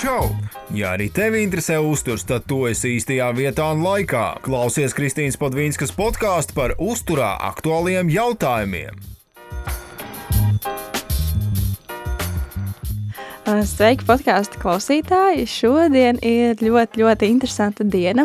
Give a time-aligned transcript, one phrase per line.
[0.00, 0.30] Čau!
[0.72, 4.38] Ja arī tevi interesē uzturs, tad tu esi īstajā vietā un laikā.
[4.40, 8.96] Klausies Kristīnas Padvīnskas podkāstu par uzturā aktuāliem jautājumiem.
[13.44, 15.44] Sveiki, podkāstu klausītāji!
[15.44, 18.24] Šodien ir ļoti, ļoti interesanta diena.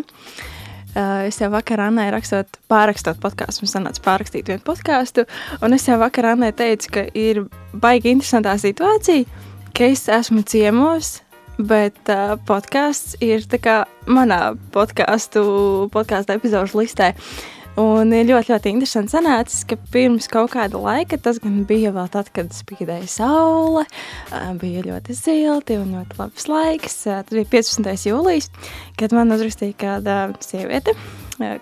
[1.28, 5.28] Es jau vakarā Annai rakstot, pārrakstot podkāstu, mums sanāca pārrakstīt vienu podkāstu,
[5.60, 7.44] un es jau vakarā Annai teicu, ka ir
[7.76, 9.28] baigi interesantā situācija,
[9.76, 11.18] ka es esmu ciemos
[11.58, 13.46] Bet uh, podkāsts ir
[14.12, 15.46] manā podkāstu,
[16.36, 17.14] epizodu listē.
[17.76, 22.08] Un ir ļoti, ļoti interesanti sanācis, ka pirms kaut kāda laika, tas gan bija vēl
[22.14, 23.84] tad, kad spīdēja saule,
[24.62, 26.96] bija ļoti silti un ļoti labs laiks.
[27.04, 28.08] Tas bija 15.
[28.08, 28.48] jūlijas,
[28.96, 30.96] kad man uzrakstīja kāda sieviete,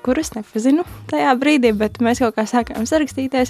[0.05, 3.49] kuras nepazinu tajā brīdī, bet mēs kaut kā sākām sarakstīties.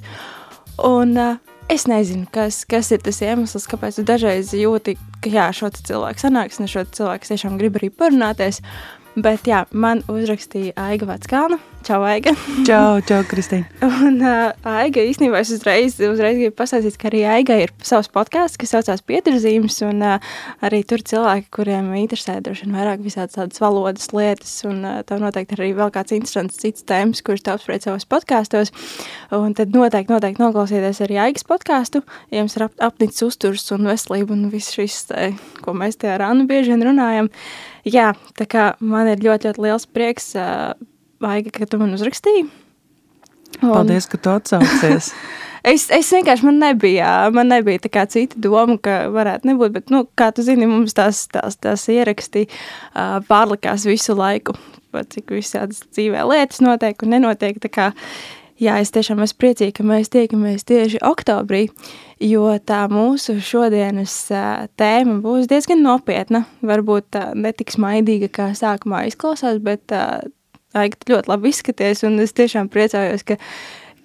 [0.87, 5.69] Un uh, Es nezinu, kas, kas ir tas iemesls, kāpēc dažreiz jūti, ka jā, šo
[5.77, 8.59] cilvēku sanāks, un šo cilvēku tiešām grib arī parunāties.
[9.13, 11.59] Bet jā, man uzrakstīja Aiga Vatskalna.
[11.85, 12.31] Čau, Aiga.
[12.65, 13.67] čau, čau, Kristīna.
[13.85, 18.57] Un uh, Aiga īstenībā es uzreiz, uzreiz gribu pastāstīt, ka arī Aiga ir savs podkāsts,
[18.57, 20.31] kas saucās Pieturzīmes, un uh,
[20.65, 25.21] arī tur cilvēki, kuriem interesē droši vien vairāk visādas tādas valodas lietas, un uh, tev
[25.21, 28.73] noteikti arī vēl kāds interesants cits tēmas, kurš tu apspried savos podkāstos.
[29.35, 32.01] Un tad noteikti, noteikti noklausieties arī Aigas podkāstu,
[32.33, 35.05] ja jums ir ap, apnicis uzturs un veselība un viss šis,
[35.61, 37.29] ko mēs te ar Annu bieži vien runājam.
[37.29, 40.73] Uh, Jā, tā kā man ir ļoti, ļoti liels prieks, uh,
[41.23, 42.45] Vaiga, ka tu man uzrakstīji.
[43.61, 43.69] Un...
[43.69, 45.11] Paldies, ka tu atsaucies.
[45.71, 49.91] es, es vienkārši man nebija, man nebija tā kā cita doma, ka varētu nebūt, bet,
[49.93, 54.55] nu, kā tu zini, mums tās, tās, tās ieraksti uh, pārlikās visu laiku,
[54.93, 57.91] cik visādas dzīvē lietas notiek un nenotiek, tā kā,
[58.61, 61.65] jā, es tiešām esmu priecīga, ka mēs tiekamies tieši oktobrī,
[62.23, 64.15] jo tā mūsu šodienas
[64.79, 66.45] tēma būs diezgan nopietna.
[66.65, 69.93] Varbūt netik smaidīga, kā sākumā izklausās, bet
[70.73, 73.35] Aigi ļoti labi izskaties, un es tiešām priecājos, ka,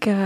[0.04, 0.16] ka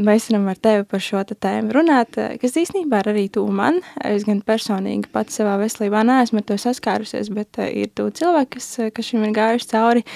[0.00, 3.82] mēs varam ar tevi par šo tēmu runāt, kas īstenībā ir arī tuvu man.
[4.00, 8.70] Es gan personīgi pats savā veselībā neesmu ar to saskārusies, bet ir tu cilvēki, kas,
[8.96, 10.06] kas šim ir gājuši cauri.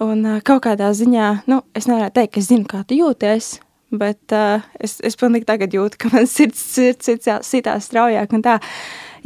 [0.00, 3.58] Un kaut kādā ziņā, nu, es nevaru teikt, ka es zinu, kā tu jūties,
[3.92, 8.56] bet uh, es, es pilnīgi tagad jūtu, ka man sirds, sirds sitās straujāk un tā.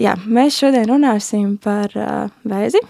[0.01, 2.83] Jā, mēs šodien runāsim par uh, vēzi,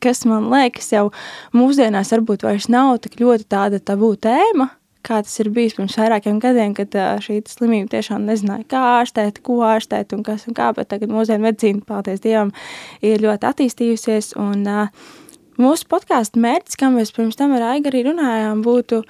[0.00, 1.10] kas man liekas jau
[1.52, 4.70] mūsdienās varbūt vairs nav tik ļoti tāda tabū tēma,
[5.04, 9.44] kā tas ir bijis pirms vairākiem gadiem, kad uh, šī slimība tiešām nezināja, kā ārstēt,
[9.44, 12.56] ko ārstēt un kas un kā, bet tagad mūsdienu medicīna, paldies Dievam,
[13.04, 15.10] ir ļoti attīstījusies un uh,
[15.60, 19.02] mūsu podkāstu mērķis, kā mēs pirms tam ar Aigu arī runājām, būtu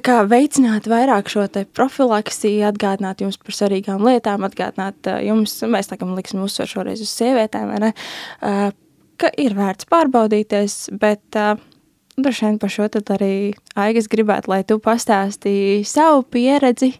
[0.00, 1.44] kā veicināt vairāk šo
[1.76, 7.74] profilaksiju, atgādināt jums par svarīgām lietām, atgādināt jums, mēs tagad liksim uzsver šoreiz uz sievietēm,
[7.82, 7.92] ne,
[9.20, 11.36] ka ir vērts pārbaudīties, bet
[12.16, 16.94] droši vien par šo tad arī Aigas gribētu, lai tu pastāstīji savu pieredzi,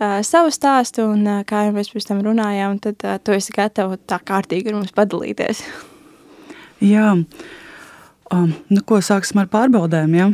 [0.00, 4.72] savu stāstu, un kā jau mēs pirms tam runājām, tad tu esi gatava tā kārtīgi
[4.72, 5.66] ar mums padalīties.
[6.80, 7.58] Jā, uh,
[8.30, 10.12] Um, nu, ko sāksim ar pārbaudēm?
[10.14, 10.28] Ja?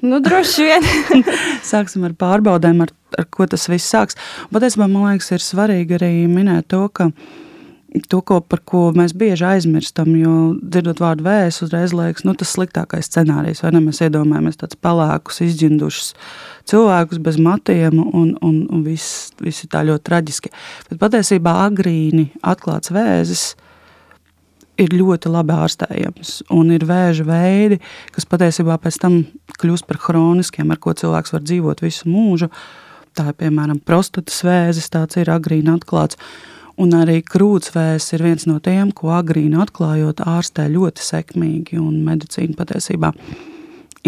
[0.00, 0.86] Nu, droši vien.
[1.72, 4.16] sāksim ar pārbaudēm, ar, ar ko tas viss sāks.
[4.54, 7.10] Patiesībā man liekas, ir svarīgi arī minēt to, ka
[8.08, 12.54] to, ko, par ko mēs bieži aizmirstam, jo dzirdot vārdu vēs, uzreiz liekas, nu, tas
[12.56, 13.60] sliktākais scenārijs.
[13.64, 13.82] Vai ne?
[13.84, 16.14] Mēs iedomājamies tādus pelēkus, izģindušus
[16.72, 20.54] cilvēkus bez matiem, un, un, un viss, viss ir tā ļoti traģiski.
[20.88, 23.50] Bet patiesībā agrīni atklāts vēzis
[24.80, 26.32] ir ļoti labi ārstējams.
[26.54, 27.80] Un ir vēža veidi,
[28.14, 29.20] kas patiesībā pēc tam
[29.60, 32.48] kļūst par chroniskiem, ar ko cilvēks var dzīvot visu mūžu.
[33.12, 36.16] Tā ir piemēram prostatas vēzis, tāds ir agrīni atklāts.
[36.80, 41.76] Un arī krūtsvēs ir viens no tiem, ko agrīni atklājot, ārstē ļoti sekmīgi.
[41.78, 43.12] Medicīna patiesībā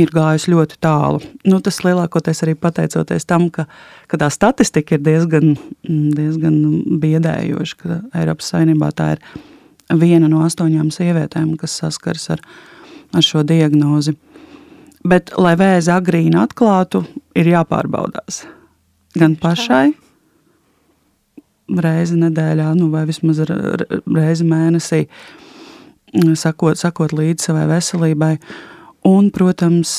[0.01, 1.21] ir gājusi ļoti tālu.
[1.47, 3.67] Nu, tas lielākoties arī pateicoties tam, ka,
[4.11, 5.55] ka tā statistika ir diezgan,
[5.85, 6.57] diezgan
[7.03, 9.23] biedējoša, ka Eiropas Savienībā tā ir
[9.93, 12.43] viena no astoņām sievietēm, kas saskars ar,
[13.15, 14.15] ar šo diagnozi.
[15.05, 17.05] Bet, lai vēzi agrīni atklātu,
[17.37, 18.45] ir jāpārbaudās.
[19.15, 19.93] Gan pašai,
[21.85, 25.05] reizi nedēļā, nu, vai vismaz reizi mēnesī,
[26.41, 28.35] sakot, sakot līdzi savai veselībai.
[29.05, 29.99] Un, protams,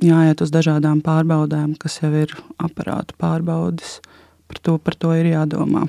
[0.00, 3.98] jāiet uz dažādām pārbaudēm, kas jau ir aparātu pārbaudes
[4.48, 5.84] par to, par to ir jādomā.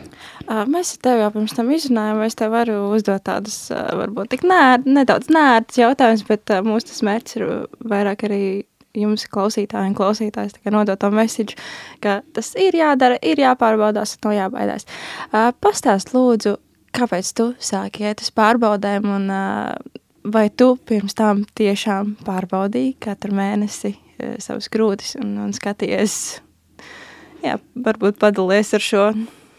[0.70, 5.32] Mēs tev jau pirms tam izrunājām, es tev varu uzdot tādus, varbūt tik nēr, nedaudz
[5.34, 7.48] nērts jautājums, bet mūsu tas mērķis ir
[7.92, 8.44] vairāk arī
[8.98, 11.56] jums klausītāji un klausītājs nodot to mesiģu,
[12.04, 14.88] ka tas ir jādara, ir jāpārbaudās un no jābaidās.
[15.62, 16.58] Pastāst lūdzu,
[16.98, 19.32] kāpēc tu sāki iet uz pārbaudēm, un
[20.30, 23.96] vai tu pirms tam tiešām pārbaudīji katru mēnesi
[24.42, 26.42] savus grūtis un, un skatījies,
[27.46, 29.06] jā, varbūt padalies ar šo?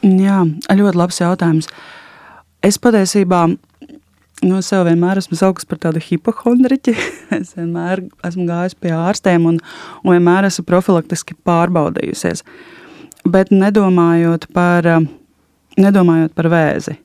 [0.05, 0.43] Jā,
[0.73, 1.69] ļoti labs jautājums.
[2.65, 3.47] Es patiesībā
[4.47, 6.97] no sev vienmēr esmu saukts par tādu hipohondriķi.
[7.41, 9.61] Es vienmēr esmu gājis pie ārstiem un,
[10.03, 12.43] un vienmēr esmu profilaktiski pārbaudījusies.
[13.29, 14.88] Bet nedomājot par,
[15.79, 16.97] nedomājot par vēzi.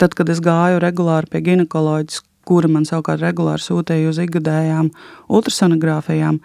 [0.00, 4.90] Tad, kad es gāju regulāri pie ginekoloģijas, kura man savukārt regulāri sūtīja uz ikgadējām
[5.32, 6.40] ultrasonogrāfijām,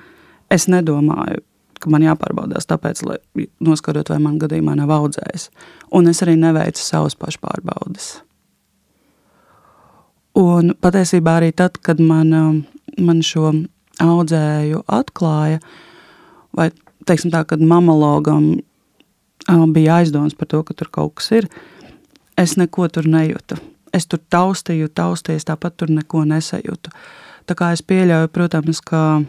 [0.54, 1.42] es nedomāju,
[1.80, 5.50] ka man jāpārbaudās tāpēc, lai noskatot, vai man gadījumā nav audzējis.
[5.96, 8.20] Un es arī neveicu savas pašpārbaudes.
[10.40, 12.32] Un patiesībā arī tad, kad man,
[13.00, 13.52] man šo
[14.00, 15.60] audzēju atklāja,
[16.56, 16.70] vai
[17.08, 18.54] teiksim tā, kad mamologam
[19.74, 21.50] bija aizdoms par to, ka tur kaut kas ir,
[22.38, 23.58] es neko tur nejūtu.
[23.94, 26.94] Es tur taustīju, taustīju, tāpat tur neko nesajūtu.
[27.50, 29.24] Tā kā es pieļauju, protams, ka,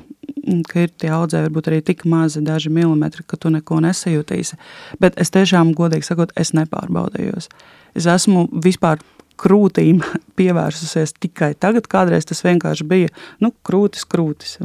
[0.68, 4.58] ka ir tie audzēji, varbūt arī tik mazi, daži milimetri, ka tu neko nesajūtīsi.
[5.02, 7.50] Bet es tiešām, godīgi sakot, es nepārbaudījos.
[7.98, 9.02] Es esmu vispār
[9.40, 10.02] krūtīm
[10.38, 11.88] pievērsusies tikai tagad.
[11.90, 14.58] Kādreiz tas vienkārši bija nu, krūtis, krūtis.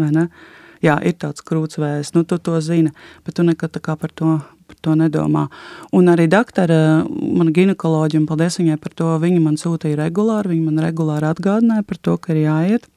[0.83, 2.91] Jā, ir tāds krūts vēs, nu, tu to zini,
[3.25, 5.45] bet tu nekad par to par to nedomā.
[5.93, 10.65] Un arī doktora, mana ginekoloģija, un paldies viņai par to, viņa man sūtīja regulāri, viņa
[10.65, 12.87] man regulāri atgādināja par to, ka ir jāiet.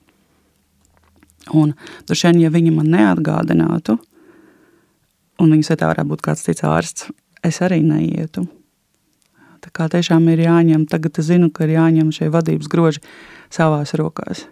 [1.57, 1.75] Un
[2.09, 3.97] droši vien, ja viņa man neatgādinātu,
[5.39, 7.09] un viņas vietā varētu būt kāds cits ārsts,
[7.47, 8.49] es arī neietu.
[9.65, 13.03] Tā kā tiešām ir jāņem, tagad es zinu, ka ir jāņem šie vadības groži
[13.51, 14.47] savās rokās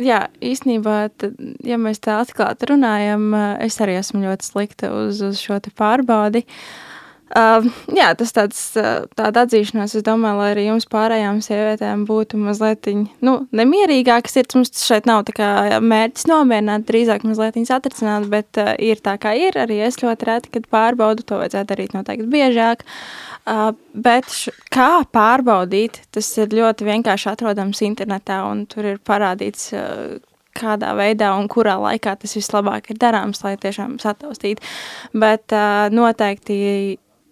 [0.00, 1.34] jā, īstenībā, tad,
[1.66, 6.46] ja mēs tā atklāti runājam, es arī esmu ļoti slikta uz, uz šo pārbaudi.
[6.46, 6.89] Uh,
[7.34, 8.60] jā, tas tāds,
[9.18, 12.90] tāda atzīšanās, es domāju, lai arī jums pārējām sievietēm būtu mazliet,
[13.22, 15.50] nu, nemierīgāks ir, mums šeit nav tā kā
[15.84, 20.54] mērķis nomierināt, drīzāk mazliet satricināt, bet uh, ir tā kā ir, arī es ļoti reti,
[20.58, 22.86] kad pārbaudu, to vajadzētu darīt noteikti biežāk.
[22.86, 29.00] Uh, Uh, bet š, kā pārbaudīt, tas ir ļoti vienkārši atrodams internetā, un tur ir
[29.00, 30.18] parādīts, uh,
[30.60, 34.66] kādā veidā un kurā laikā tas vislabāk ir darāms, lai tiešām sataustītu.
[35.16, 36.58] Bet uh, noteikti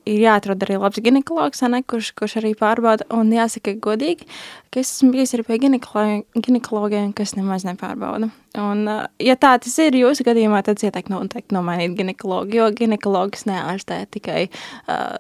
[0.09, 3.07] ir jāatrod arī labs ginekologs, ne, kurš, kurš arī pārbauda.
[3.15, 4.29] Un jāsaka, godīgi,
[4.73, 8.31] ka es esmu bijis arī pie ginekologiem, kas nemaz nepārbauda.
[8.59, 8.85] Un,
[9.23, 14.47] ja tā tas ir jūsu gadījumā, tad ieteiktu noteikti nomainīt ginekologu, jo ginekologs neārstē tikai
[14.49, 15.19] uh,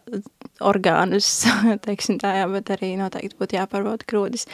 [0.65, 1.31] orgānus,
[1.87, 4.49] teiksim tā, jā, bet arī noteikti būtu jāpārbauda krūtis.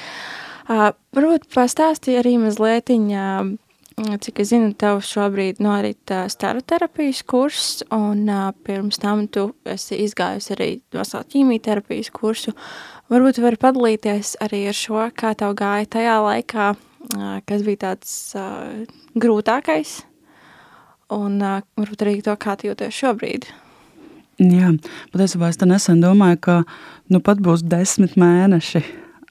[0.64, 3.63] Uh, varbūt pastāstīja arī mazlietiņā, uh,
[3.94, 10.00] Cik es zinu, tev šobrīd norit uh, staroterapijas kurs, un uh, pirms tam tu esi
[10.02, 12.56] izgājusi arī veselu ķīmijterapijas kursu.
[13.12, 17.82] Varbūt tu vari padalīties arī ar šo, kā tev gāja tajā laikā, uh, kas bija
[17.86, 18.82] tāds uh,
[19.14, 20.00] grūtākais,
[21.14, 23.46] un uh, varbūt arī to, kā tu jūties šobrīd.
[24.42, 24.74] Jā,
[25.14, 26.60] patiesībā es tā nesen domāju, ka
[27.14, 28.82] nu pat būs desmit mēneši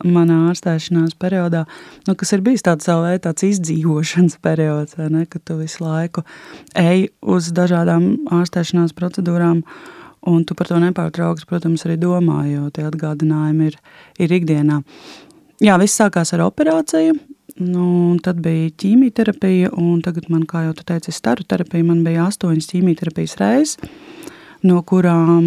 [0.03, 1.63] manā ārstēšanās periodā,
[2.07, 6.25] nu, kas ir bijis tāds veidu tāds izdzīvošanas periods, ne, kad tu visu laiku
[6.79, 9.63] ej uz dažādām ārstēšanās procedūrām,
[10.29, 13.77] un tu par to nepārtraukti, protams, arī domā, jo tie atgādinājumi ir,
[14.23, 14.81] ir ikdienā.
[15.63, 17.15] Jā, viss sākās ar operāciju,
[17.63, 17.87] nu,
[18.23, 22.71] tad bija ķīmijterapija, un tagad man, kā jau tu teici, staru terapija, man bija astoņas
[22.71, 23.77] ķīmijterapijas reizes,
[24.63, 25.43] no kurām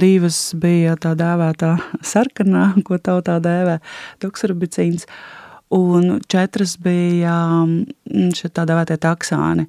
[0.00, 3.78] divas bija tā dēvētā sarkanā, ko tautā dēvē
[4.22, 5.08] doksorubicīns,
[5.74, 7.38] un četras bija
[8.08, 9.68] šie tā dēvētie taksāni.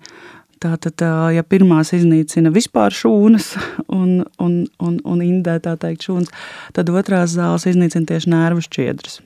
[0.60, 1.00] Tātad,
[1.32, 3.53] ja pirmās iznīcina vispār šūnas
[3.96, 6.34] un, un, un, un indē tā teikt šūnas,
[6.75, 9.22] tad otrās zāles iznīcina tieši nervu šķiedras.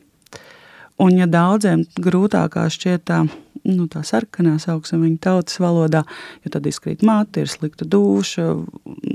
[1.01, 3.23] Un ja daudziem grūtākā šķiet tā
[3.63, 6.03] nu, tā sarkanā sauksim viņa tautas valodā,
[6.43, 8.47] jo tad izkrīt mati, ir slikta duša,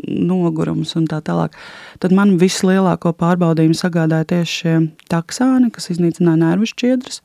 [0.09, 1.57] nogurums un tā tālāk.
[2.03, 4.75] Tad man vislielāko pārbaudījumu sagādāja tieši šie
[5.13, 7.21] taksāni, kas iznīcināja nervu šķiedras,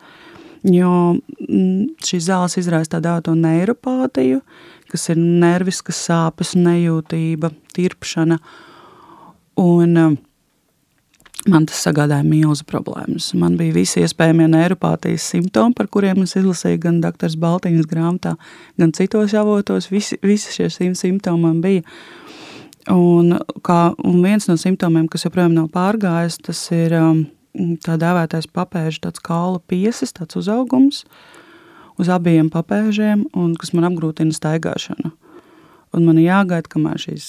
[0.69, 4.43] jo mm, šīs zāles izraisa tā dēvēto neiropātiju,
[4.91, 8.39] kas ir nerviskas sāpes, nejūtība, tirpšana,
[9.63, 10.19] un
[11.43, 13.33] Man tas sagādāja milzu problēmas.
[13.35, 17.33] Man bija visi iespējamie neiropātijas simptomi, par kuriem es izlasīju gan dr.
[17.39, 18.37] Baltīnas grāmatā,
[18.79, 19.89] gan citos avotos.
[19.91, 21.83] Visi, visi šie simptomi man bija.
[22.91, 27.21] Un, kā, un viens no simptomiem, kas joprojām nav pārgājis, tas ir um,
[27.85, 31.03] tā dēvētais papēžu tāds kaula piesis, tāds uzaugums
[32.01, 35.13] uz abiem papēžiem, un kas man apgrūtina staigāšanu.
[35.93, 37.25] un man jāgaida, kamēr šīs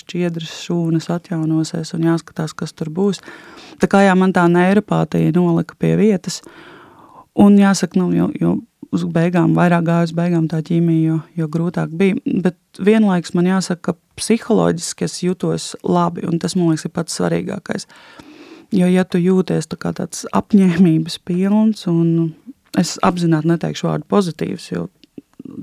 [0.00, 3.20] šķiedras šūnas atjaunosies un jāskatās, kas tur būs.
[3.76, 6.40] Tā kā jā, man tā neiropātija nolika pie vietas,
[7.36, 8.54] un jāsaka, nu, jo, jo
[8.94, 12.18] uz beigām, vairāk gāju uz beigām tā ķīmija, jo, jo grūtāk bija.
[12.24, 17.18] Bet vienlaikus man jāsaka, ka psiholoģiski es jutos labi, un tas man liekas ir pats
[17.18, 17.88] svarīgākais.
[18.74, 22.34] Jo, ja tu jūties tā kā tāds apņēmības pilns, un
[22.78, 24.88] es apzināti neteikšu vārdu pozitīvs, jo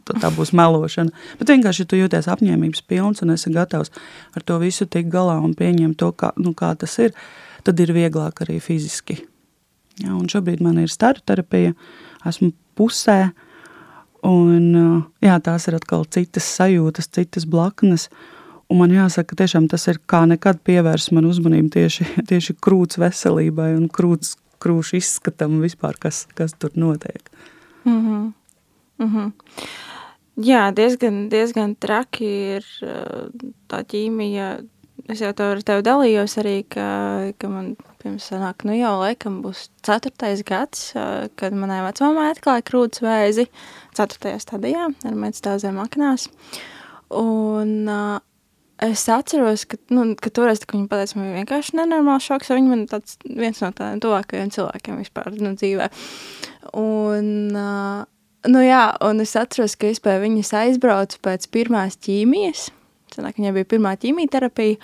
[0.08, 1.12] tā būs melošana.
[1.40, 3.92] Bet vienkārši, ja tu jūties apņēmības pilns un esi gatavs
[4.36, 7.14] ar to visu tikt galā un pieņemt to, kā, nu, kā tas ir,
[7.68, 9.20] tad ir vieglāk arī fiziski.
[10.02, 11.76] Ja, un šobrīd man ir staru terapija,
[12.26, 13.32] esmu pusē,
[14.24, 14.70] un
[15.22, 18.10] jā, tās ir atkal citas sajūtas, citas blaknes,
[18.74, 23.74] Un man jāsaka, tiešām tas ir kā nekad pievērst man uzmanību tieši, tieši krūts veselībai
[23.78, 27.30] un krūts, krūšu izskatam vispār, kas, kas tur notiek.
[27.86, 28.32] Mm -hmm.
[28.98, 29.32] Mm -hmm.
[30.38, 32.26] Jā, diezgan, diezgan traki
[32.56, 32.66] ir
[33.70, 34.64] tā ķīmija.
[35.12, 36.84] Es jau to ar tevi dalījos arī, ka,
[37.36, 40.94] ka man pirms sanāk, nu jau laikam būs ceturtais gads,
[41.40, 43.50] kad manai vecmamai atklāja krūts vēzi
[43.98, 46.30] ceturtajā stadijā ar metastāzēm aknās.
[47.20, 48.22] Un uh,
[48.84, 52.58] es atceros, ka, nu, ka toreiz, kad viņa pateica, man bija vienkārši nenormāls šoks, jo
[52.58, 55.90] viņa man tāds viens no tādiem tuvākajiem cilvēkiem vispār, nu, dzīvē.
[56.80, 57.28] Un,
[57.60, 58.06] uh,
[58.56, 62.70] nu jā, un es atceros, ka es pie viņas aizbraucu pēc pirmās ķīmijas,
[63.14, 64.78] Sanāk, viņai bija pirmā ķīmijterapija,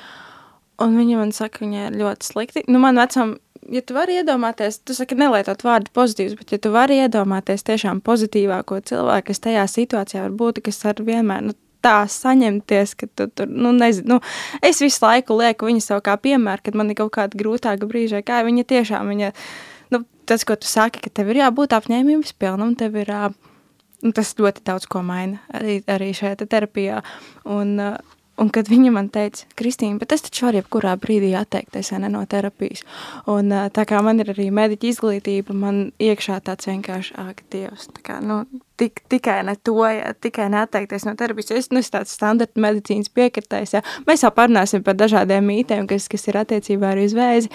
[0.85, 2.65] un viņa man saka, viņa ir ļoti slikti.
[2.71, 3.37] Nu, man vecam,
[3.71, 8.03] ja tu vari iedomāties, tu saki nelietot vārdu pozitīvs, bet ja tu vari iedomāties tiešām
[8.05, 13.29] pozitīvāko cilvēku, kas tajā situācijā var būt, kas ar vienmēr, nu, tā saņemties, ka tu
[13.31, 14.19] tur, nu, nezinu, nu,
[14.65, 18.23] es visu laiku lieku viņu sev kā piemēru, kad man ir kaut kāda grūtāka brīža,
[18.25, 19.31] kā viņa tiešām, viņa,
[19.95, 23.13] nu, tas, ko tu saki, ka tev ir jābūt apņēmības pilnam, tev ir,
[24.03, 27.03] nu, tas ļoti daudz ko maina arī, arī šajā te terapijā,
[27.47, 27.77] un,
[28.39, 32.21] Un kad viņa man teica, Kristīna, bet es taču varu jebkurā brīdī atteikties ne, no
[32.29, 32.85] terapijas.
[33.27, 38.05] Un tā kā man ir arī mediķa izglītība, man iekšā tāds vienkārši, ak, Dievs, tā
[38.05, 38.41] kā, nu,
[38.79, 41.51] tik, tikai ne to, ja, tikai neatteikties no terapijas.
[41.51, 43.83] Es nu, tāds standarta medicīnas piekritējs, ja.
[44.07, 47.51] Mēs jau parunāsim par dažādiem mītēm, kas, kas ir attiecībā arī uz vēzi.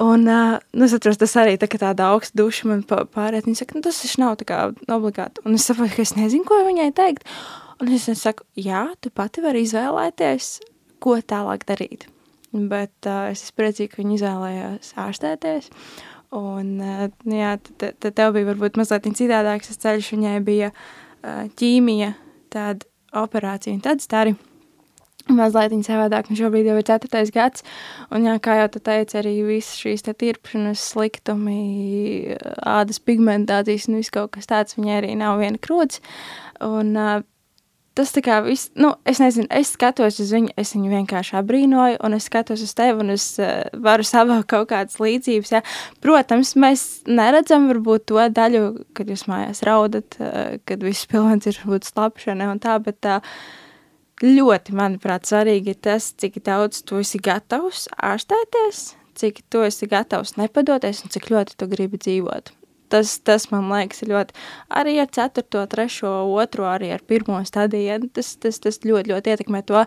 [0.00, 3.44] Un, nu, es atceros, tas arī tā, tāda augsta duša man pārēt.
[3.44, 5.44] Viņa saka, nu, tas taču nav tā kā obligāti.
[5.44, 7.28] Un es saprotu, ka es nezinu, ko viņai teikt.
[7.82, 10.52] Un es saku, jā, tu pati vari izvēlēties,
[11.02, 12.06] ko tālāk darīt.
[12.52, 15.66] Bet uh, es esmu priecīga, ka viņi izvēlējās ārstēties.
[16.38, 20.12] Un, uh, jā, tad, tad tev bija varbūt mazliet citādāks ceļš.
[20.14, 22.12] Viņai bija uh, ķīmija,
[22.54, 22.86] tāda
[23.18, 24.36] operācija un tad stari.
[25.30, 27.66] Mazliet savādāk, un šobrīd jau ir ceturtais gads.
[28.14, 34.14] Un, jā, kā jau te teici, arī visas šīs tirpšanas, sliktumi, ādas pigmentācijas un viss
[34.14, 36.02] kaut kas tāds, viņai arī nav viena krūts.
[36.62, 37.22] Un, uh,
[37.98, 41.98] tas tā kā viss, nu, es nezinu, es skatos uz viņu, es viņu vienkārši abrīnoju,
[42.06, 45.62] un es skatos uz tevi, un es uh, varu savākt kaut kādas līdzības, ja.
[46.04, 48.62] Protams, mēs neredzam varbūt to daļu,
[48.96, 53.20] kad jūs mājās raudat, uh, kad viss pilns ir varbūt slapšana un tā, bet tā
[53.20, 53.36] uh,
[54.22, 58.84] ļoti, manuprāt, svarīgi ir tas, cik daudz tu esi gatavs ārstēties,
[59.18, 62.54] cik tu esi gatavs nepadoties un cik ļoti tu gribi dzīvot
[62.92, 64.36] tas, tas man liekas ļoti,
[64.80, 69.62] arī ar 4, 3, 2, arī ar 1 stadiju, tas, tas, tas ļoti, ļoti ietekmē
[69.68, 69.84] to,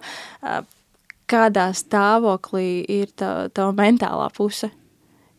[1.30, 2.70] kādā stāvoklī
[3.00, 4.72] ir tā, tā mentālā puse.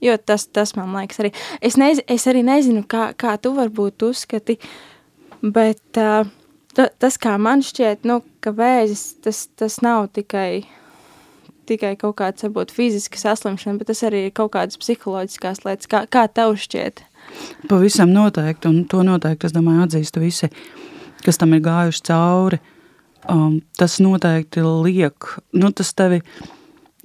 [0.03, 1.33] Jo tas, tas man liekas arī,
[1.65, 4.59] es, nez, es arī nezinu, kā, kā tu varbūt uzskati,
[5.41, 6.29] bet uh,
[6.75, 10.67] tas, kā man šķiet, nu, ka vēzis, tas, tas nav tikai
[11.67, 15.91] tikai kaut kāds, varbūt, fiziska saslimšana, bet tas arī ir kaut kādas psiholoģiskās lietas.
[15.91, 17.03] Kā, kā tev šķiet?
[17.69, 20.51] Pavisam noteikti, un to noteikti, es domāju, atzīstu visi,
[21.25, 22.61] kas tam ir gājuši cauri.
[23.33, 25.27] Um, tas noteikti liek,
[25.59, 26.21] nu tas tevi,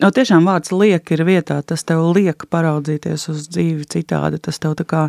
[0.03, 4.75] jo tiešām vārds liek ir vietā, tas tev liek paraudzīties uz dzīvi citādi, tas tev
[4.77, 5.07] tā kā,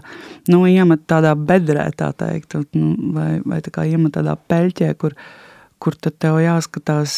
[0.49, 5.19] nu, iemet tādā bedrē, tā teikt, nu, vai, vai tā kā iemet tādā peļķē, kur,
[5.83, 7.15] kur tad tev jāskatās,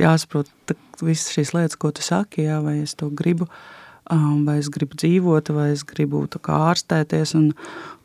[0.00, 3.73] jāsaprot visas šīs lietas, ko tu saki, jā, vai es to gribu, uh,
[4.10, 7.52] vai es gribu dzīvot, vai es gribu ārstēties, un,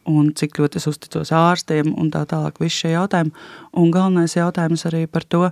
[0.08, 2.60] un cik ļoti es uzticos ārstiem, un tā tālāk.
[2.60, 3.32] Visi šie jautājumi.
[3.74, 5.50] Un galvenais jautājums arī par to,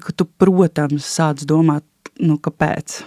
[0.00, 1.84] ka tu, protams, sāc domāt,
[2.20, 3.02] nu, kāpēc.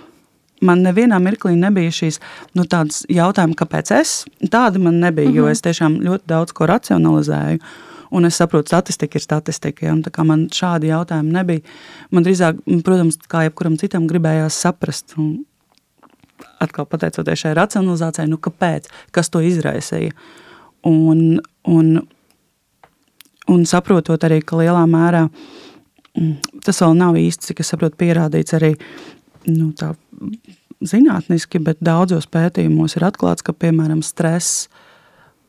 [0.65, 2.21] Man nevienā mirklī nebija šīs
[2.55, 4.13] nu, tādas jautājumi, kāpēc es.
[4.39, 5.37] Tāda man nebija, mm -hmm.
[5.37, 5.51] jo mhm.
[5.51, 7.59] es tiešām ļoti daudz ko racionalizēju.
[8.11, 9.85] Un es saprotu, statistika ir statistika.
[9.85, 9.95] Ja?
[9.95, 11.59] Tā man šādi jautājumi nebija.
[12.11, 15.45] Man drīzāk, protams, kā jebkuram citam, gribējās saprast, un,
[16.63, 20.13] atkal pateicoties šai racionalizācijai, nu kāpēc, kas to izraisīja.
[20.85, 21.39] Un,
[21.71, 21.91] un,
[23.51, 28.57] un saprotot arī, ka lielā mērā mm, tas vēl nav īsti, cik es saprotu, pierādīts
[28.57, 28.75] arī
[29.49, 29.93] nu, tā
[30.85, 34.67] zinātniski, bet daudzos pētījumos ir atklāts, ka, piemēram, stress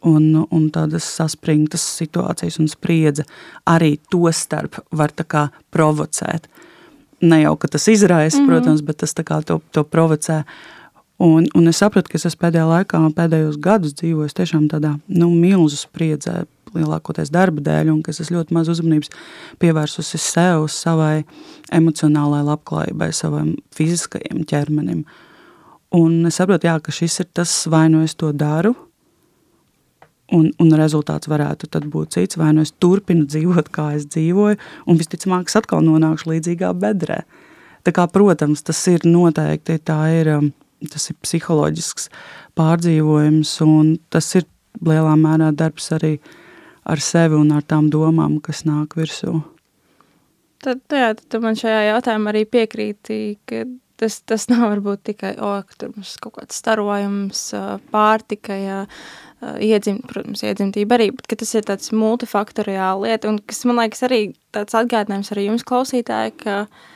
[0.07, 3.26] un, un tādas saspringtas situācijas un spriedze
[3.69, 5.14] arī to starp var
[5.75, 6.49] provocēt.
[7.26, 8.49] Ne jau, ka tas izraisa, mm -hmm.
[8.49, 10.45] protams, bet tas to, to provocē.
[11.19, 15.79] Un, un es sapratu, ka es pēdējā laikā, pēdējos gadus dzīvoju tiešām tādā nu, milzu
[15.81, 16.43] spriedzē,
[16.77, 19.13] lielākoties darba dēļ, un ka es ļoti maz uzmanības
[19.63, 21.25] pievērsusi sev, savai
[21.73, 25.07] emocionālajai labklājībai, savam fiziskajam ķermenim.
[25.97, 28.75] Un es saprotu, jā, ka šis ir tas, vai nu es to daru,
[30.35, 35.01] un, un rezultāts varētu būt cits, vai nu es turpinu dzīvot, kā es dzīvoju, un
[35.01, 37.23] visticamāk, es atkal nonākšu līdzīgā bedrē.
[37.87, 40.49] Tā kā, protams, tas ir noteikti, tā ir um,
[40.92, 42.11] tas ir psiholoģisks
[42.59, 44.47] pārdzīvojums, un tas ir
[44.85, 46.16] lielā mērā darbs arī
[46.87, 49.40] ar sevi un ar tām domām, kas nāk virsū.
[50.64, 53.18] Tad, jā, tad man šajā jautājumā arī piekrīti,
[53.49, 53.64] ka
[54.00, 57.42] tas, tas nav varbūt tikai, o, ka tur mums kaut kāds starojums,
[57.92, 58.80] pārtika, jā,
[59.62, 64.21] iedzimt, protams, iedzimtība arī, bet tas ir tāds multifaktoriāli lieta, un kas, man liekas, arī
[64.56, 66.92] tāds atgādinājums arī jums klausītāji, ka, uh,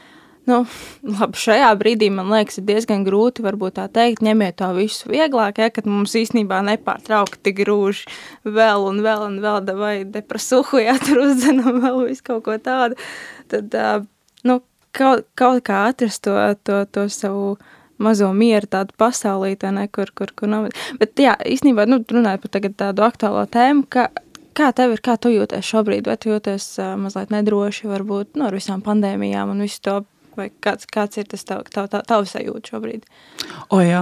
[0.48, 0.60] Nu,
[1.18, 3.44] labi, šajā brīdī man liekas, ir diezgan grūti
[3.76, 8.04] tā teikt, ņemiet to visu vieglāk, ja, kad mums īstenībā nepārtraukti grūž
[8.44, 12.96] vēl un vēl un vēl, vai depresuhu, ja tur uzdzenam vēl visu kaut ko tādu,
[13.48, 13.76] tad,
[14.44, 14.60] nu,
[14.96, 17.58] kaut, kaut kā atrast to, to, to savu
[18.00, 20.70] mazo mieru tādu pasaulītē, ne, kur, kur, kur nav.
[20.96, 24.08] Bet, jā, īstenībā, nu, runājot par tādu aktuālo tēmu, ka
[24.60, 26.08] Kā tev ir, kā tu jūties šobrīd?
[26.10, 29.94] Vai tu jūties uh, mazliet nedroši, varbūt no nu, visām pandēmijām un visu to
[30.40, 33.04] Vai kāds, kāds ir tas tav, tav, tav, tavs sajūta šobrīd?
[33.74, 34.00] O jā,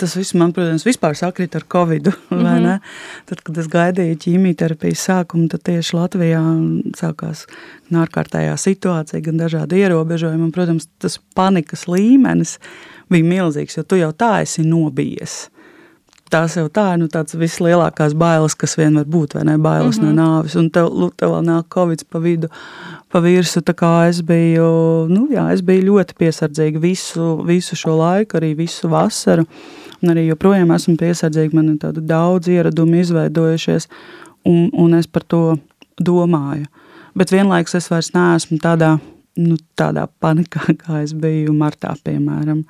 [0.00, 2.10] tas viss man, protams, vispār sakrīt ar Covid.
[2.30, 2.80] Mm -hmm.
[3.26, 6.42] Tad, kad es gaidīju ķīmijterapijas sākumu, tad tieši Latvijā
[6.98, 7.46] sākās
[7.92, 10.42] ārkārtējā situācija, gan dažādi ierobežojumi.
[10.42, 12.58] Un, protams, tas panikas līmenis
[13.10, 15.48] bija milzīgs, jo tu jau tā esi nobijies
[16.30, 19.56] tās jau tā ir nu, tādas vislielākās bailes, kas vien var būt, vai ne?
[19.58, 20.06] Bailes mm -hmm.
[20.06, 20.20] no mhm.
[20.20, 22.48] nāves, un tev, tev vēl nāk covid pa vidu,
[23.12, 23.60] pa virsu.
[23.60, 28.56] Tā kā es biju, nu jā, es biju ļoti piesardzīga visu, visu šo laiku, arī
[28.56, 29.46] visu vasaru,
[30.02, 31.54] un arī joprojām esmu piesardzīga.
[31.54, 33.88] Man ir tādu daudz ieradumu izveidojušies,
[34.44, 35.56] un, un es par to
[36.02, 36.66] domāju.
[37.16, 38.98] Bet vienlaikus es vairs neesmu tādā,
[39.36, 42.64] nu, tādā panikā, kā es biju martā, piemēram.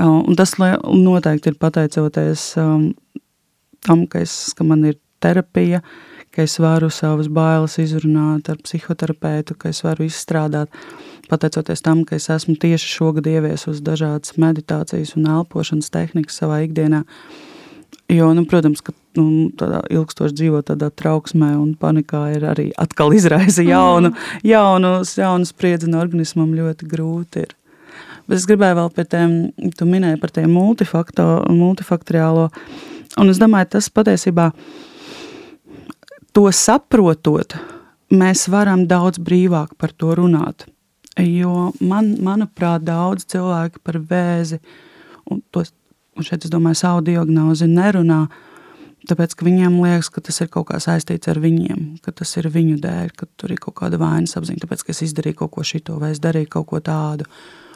[0.00, 5.82] Un tas noteikti ir pateicoties tam, ka, es, ka man ir terapija,
[6.34, 10.72] ka es varu savas bailes izrunāt ar psihoterapeitu, ka es varu izstrādāt,
[11.30, 17.04] pateicoties tam, ka es esmu tieši šogad ieviesus dažādas meditācijas un elpošanas tehnikas savā ikdienā.
[18.10, 19.50] Jo, nu, protams, ka nu,
[19.90, 24.42] ilgstoši dzīvot tādā trauksmē un panikā ir arī atkal izraisa jaunu, mm.
[24.46, 27.54] jaunu, jaunu spriedzi un organismam ļoti grūti ir.
[28.30, 29.32] Bet es gribēju vēl par tiem,
[29.74, 32.44] tu minēji par tiem multifaktoriālo.
[33.18, 34.44] Un es domāju, tas patiesībā
[36.30, 37.56] to saprotot,
[38.14, 40.68] mēs varam daudz brīvāk par to runāt.
[41.18, 44.60] Jo man, manuprāt, daudz cilvēki par vēzi,
[45.26, 45.74] un, tos,
[46.14, 48.28] un šeit es domāju, savu diagnozi nerunā,
[49.10, 52.46] tāpēc, ka viņiem liekas, ka tas ir kaut kā saistīts ar viņiem, ka tas ir
[52.54, 55.66] viņu dēļ, ka tur ir kaut kāda vainas apziņa, tāpēc, ka es izdarīju kaut ko
[55.66, 57.26] šito vai es darīju kaut ko tādu.
[57.26, 57.66] Uh,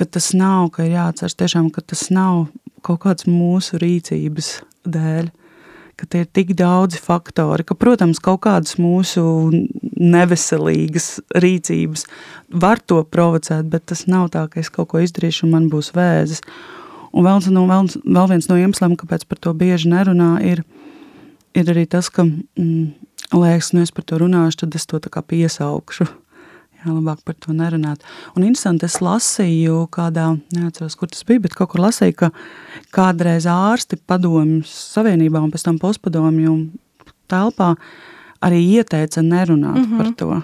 [0.00, 2.46] ka tas nav, ka ir jāatceras tiešām, ka tas nav
[2.80, 4.54] kaut kāds mūsu rīcības
[4.88, 5.28] dēļ,
[6.08, 9.22] tie ir tik daudzi faktori, ka, protams, kaut kādas mūsu
[10.00, 12.06] neveselīgas rīcības
[12.62, 15.92] var to provocēt, bet tas nav tā, ka es kaut ko izdarīšu un man būs
[15.96, 16.40] vēzis.
[17.12, 20.62] Un vēl, no, vēl, vēl viens no iemesliem, kāpēc par to bieži nerunā, ir,
[21.58, 22.94] ir arī tas, ka, mm,
[23.34, 26.06] liekas, nu es par to runāšu, tad es to tā kā piesaukšu.
[26.80, 28.04] Jā, labāk par to nerunāt.
[28.32, 32.30] Un interesanti, es lasīju kādā, neatceros, kur tas bija, bet kaut kur lasīju, ka
[32.96, 36.54] kādreiz ārsti padomju savienībā un pēc tam postpadomju
[37.28, 37.74] telpā
[38.40, 39.98] arī ieteica nerunāt mm -hmm.
[39.98, 40.42] par to.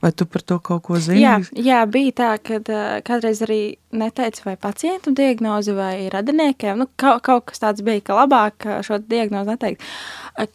[0.00, 1.20] Vai tu par to kaut ko zini?
[1.20, 6.78] Jā, jā bija tā, ka uh, kādreiz arī neteica vai pacientu diagnozi vai radiniekiem.
[6.80, 9.88] Nu, kaut, kaut kas tāds bija, ka labāk šo diagnozi neteikt.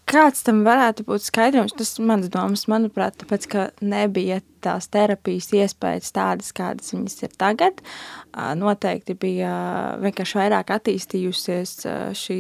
[0.10, 1.75] Kāds tam varētu būt skaidrojums?
[1.77, 7.82] Tas mans domas, manuprāt, tāpēc, ka nebija tās terapijas iespējas tādas, kādas viņas ir tagad.
[8.58, 9.51] Noteikti bija
[10.01, 11.73] vienkārši vairāk attīstījusies
[12.17, 12.38] šī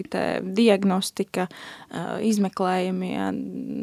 [0.57, 1.47] diagnostika,
[2.29, 3.11] izmeklējumi,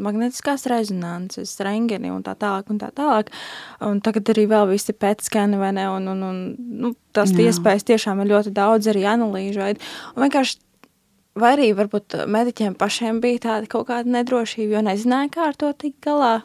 [0.04, 3.32] magnetiskās rezonances, rengeni un tā tālāk un tā tālāk.
[3.84, 6.42] Un tagad arī vēl visi pētskani vai ne, un, un, un
[6.86, 9.68] nu, tās iespējas tiešām ir ļoti daudz arī analīžu.
[10.14, 10.60] Un vienkārši
[11.38, 15.70] Vai arī varbūt mediķiem pašiem bija tāda kaut kāda nedrošība, jo nezināja, kā ar to
[15.76, 16.40] tikt galā.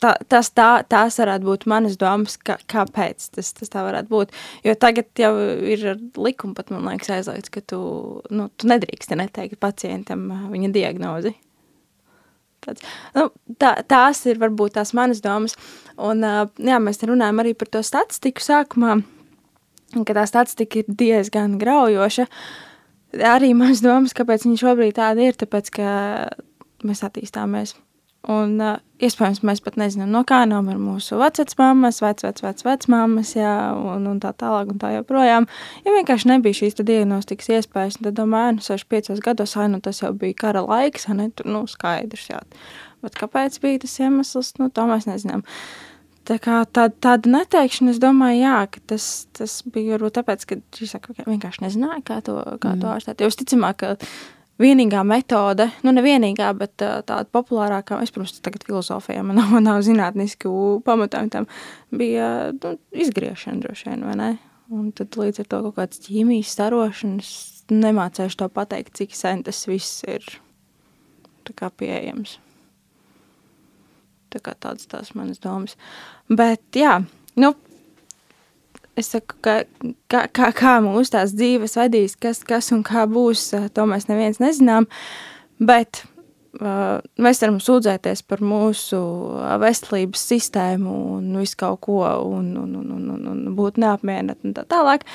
[0.00, 4.32] tā, tas, tā, tās varētu būt manas domas, kā, kāpēc tas, tas tā varētu būt.
[4.64, 5.34] Jo tagad jau
[5.74, 5.84] ir
[6.16, 7.82] likuma pat, man liekas, aizliegts, ka tu,
[8.32, 11.34] nu, tu nedrīkst neteikt pacientam viņa diagnozi.
[12.64, 12.84] Tāds,
[13.16, 13.28] nu,
[13.60, 15.56] tā, tās ir varbūt tās manas domas.
[16.00, 19.02] Un, jā, mēs runājam arī par to statistiku sākumā,
[19.94, 22.26] ka tā statistika ir diezgan graujoša.
[23.26, 25.92] Arī manas domas, kāpēc viņa šobrīd tāda ir, tāpēc, ka
[26.86, 27.74] mēs attīstāmies.
[28.28, 34.04] Un uh, iespējams, mēs pat nezinām, no kā nomira mūsu vecmāmas, vecmāmas, vecmāmas, jā, un,
[34.10, 35.46] un tā tālāk, un tā joprojām.
[35.86, 40.12] Ja vienkārši nebija šīs diagnostikas iespējas, tad domāju, nu, 65 gados, ai, nu, tas jau
[40.12, 42.42] bija kara laiks, ne, tur, nu, skaidrs, jā.
[43.00, 45.46] Bet kāpēc bija tas iemesls, nu, to mēs nezinām.
[46.30, 50.58] Tā kā tā, tāda neteikšana, es domāju, jā, ka tas, tas bija varbūt tāpēc, ka
[50.78, 52.82] šī saka, vienkārši nezināja, kā to, kā mm.
[52.84, 53.24] to ārstēt.
[53.24, 54.12] Jo visticamāk, ka
[54.62, 59.80] vienīgā metode, nu ne vienīgā, bet tāda populārākā, es, protams, tagad filozofijā man nav, nav
[59.86, 60.52] zinātnisku
[60.86, 61.48] pamatojumu tam,
[61.90, 64.30] bija nu, izgriešana droši vien, vai ne?
[64.70, 67.32] Un tad līdz ar to kaut kāds ķīmijas starošanas
[67.74, 70.22] nemācēšu to pateikt, cik sen tas viss ir
[71.48, 72.38] tā kā pieejams.
[74.30, 75.76] Tā kā tāds tās manas domas.
[76.30, 77.00] Bet jā,
[77.40, 77.54] nu,
[79.00, 79.56] es saku, ka,
[80.10, 84.40] kā, kā, kā mūsu tās dzīves vadīs, kas, kas un kā būs, to mēs neviens
[84.42, 84.86] nezinām,
[85.58, 86.04] bet
[86.60, 89.00] uh, mēs varam sūdzēties par mūsu
[89.62, 94.58] veselības sistēmu un visu kaut ko un, un, un, un, un, un būt neapmierināti un
[94.58, 95.06] tā tālāk,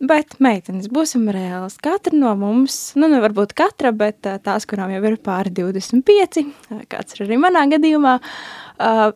[0.00, 1.74] Bet, meitenes, būsim reāls.
[1.84, 6.40] Katra no mums, nu, ne varbūt katra, bet tās, kurām jau ir pāri 25,
[6.88, 8.14] kāds ir arī manā gadījumā,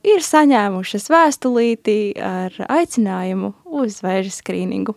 [0.04, 4.92] ir saņēmušas vēstulīti ar aicinājumu uz vēža skrīningu.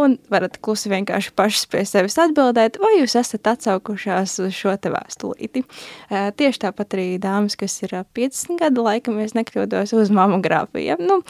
[0.00, 4.96] Un varat klusi vienkārši pašas pie sevis atbildēt, vai jūs esat atsaukušās uz šo te
[4.96, 5.66] vēstulīti.
[6.08, 11.02] Tieši tāpat arī dāmas, kas ir 50 gadu laikam, es nekļūdos uz mamogrāfiju.
[11.04, 11.20] Nu,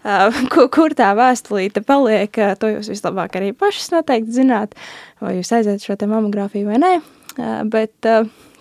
[0.74, 4.76] kur, tā vēstulīte paliek, to jūs vislabāk arī pašas noteikti zināt,
[5.20, 6.94] vai jūs aiziet šo te mamogrāfiju vai nē,
[7.72, 8.08] bet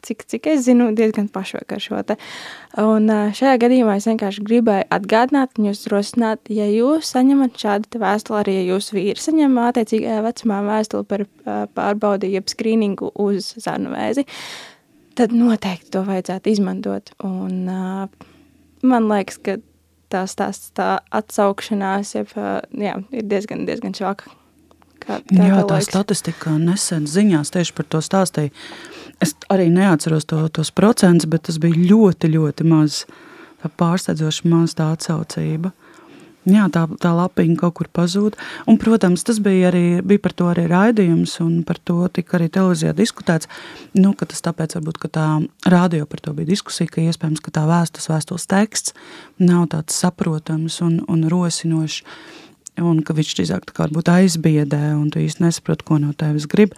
[0.05, 2.17] cik, cik es zinu, diezgan pašvakar šo te.
[2.81, 8.39] Un šajā gadījumā es vienkārši gribēju atgādināt un jūs rosināt, ja jūs saņemat šādu vēstuli,
[8.41, 11.25] arī ja jūs vīri saņem attiecīgajā vecumā vēstuli par
[11.77, 14.25] pārbaudi, jeb skrīningu uz zarnu vēzi,
[15.19, 17.11] tad noteikti to vajadzētu izmantot.
[17.27, 17.65] Un
[18.87, 19.59] man liekas, ka
[20.11, 22.33] tās, tās tā atsaukšanās jeb,
[22.75, 24.31] jā, ir diezgan, diezgan švaka.
[24.99, 25.89] Tā, jā, tā laiks.
[25.89, 28.53] statistika nesen ziņās tieši par to stāstīja.
[29.23, 33.03] Es arī neatceros to, tos procentus, bet tas bija ļoti, ļoti maz,
[33.79, 35.71] pārsteidzoši maz tā atsaucība.
[35.71, 35.88] Uh,
[36.49, 38.37] Jā, tā, tā lapiņa kaut kur pazūd.
[38.69, 42.49] Un, protams, tas bija arī bija par to arī raidījums, un par to tika arī
[42.53, 43.49] televīzijā diskutēts.
[43.97, 45.27] Nu, tas tāpēc, varbūt, ka tā
[45.69, 48.95] rādio par to bija diskusija, ka iespējams, ka tā vēstus vēstules teksts
[49.41, 52.01] nav tāds saprotams un, un rosinošs,
[52.79, 56.47] un ka viņš drīzāk tā kā varbūt aizbiedē, un tu īsti nesaproti, ko no tevis
[56.49, 56.75] grib.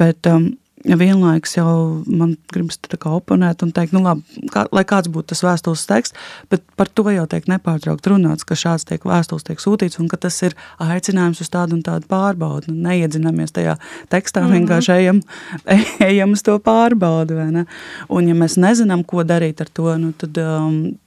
[0.00, 0.52] Bet um,
[0.84, 5.84] vienlaikus jau man gribas oponēt un teikt, nu labi, kā, lai kāds būtu tas vēstules
[5.88, 6.16] teksts,
[6.50, 10.18] bet par to jau tiek nepārtraukt runāts, ka šāds tiek vēstules tiek sūtīts un ka
[10.20, 12.72] tas ir aicinājums uz tādu un tādu pārbaudu.
[12.72, 13.76] Nu, neiedzinamies tajā
[14.10, 14.58] tekstā, mm -hmm.
[14.58, 15.22] vienkārši ejam,
[16.10, 16.58] ejam uz to
[17.52, 17.66] ne?
[18.08, 20.98] Un ja mēs nezinām, ko darīt ar to, nu tad um,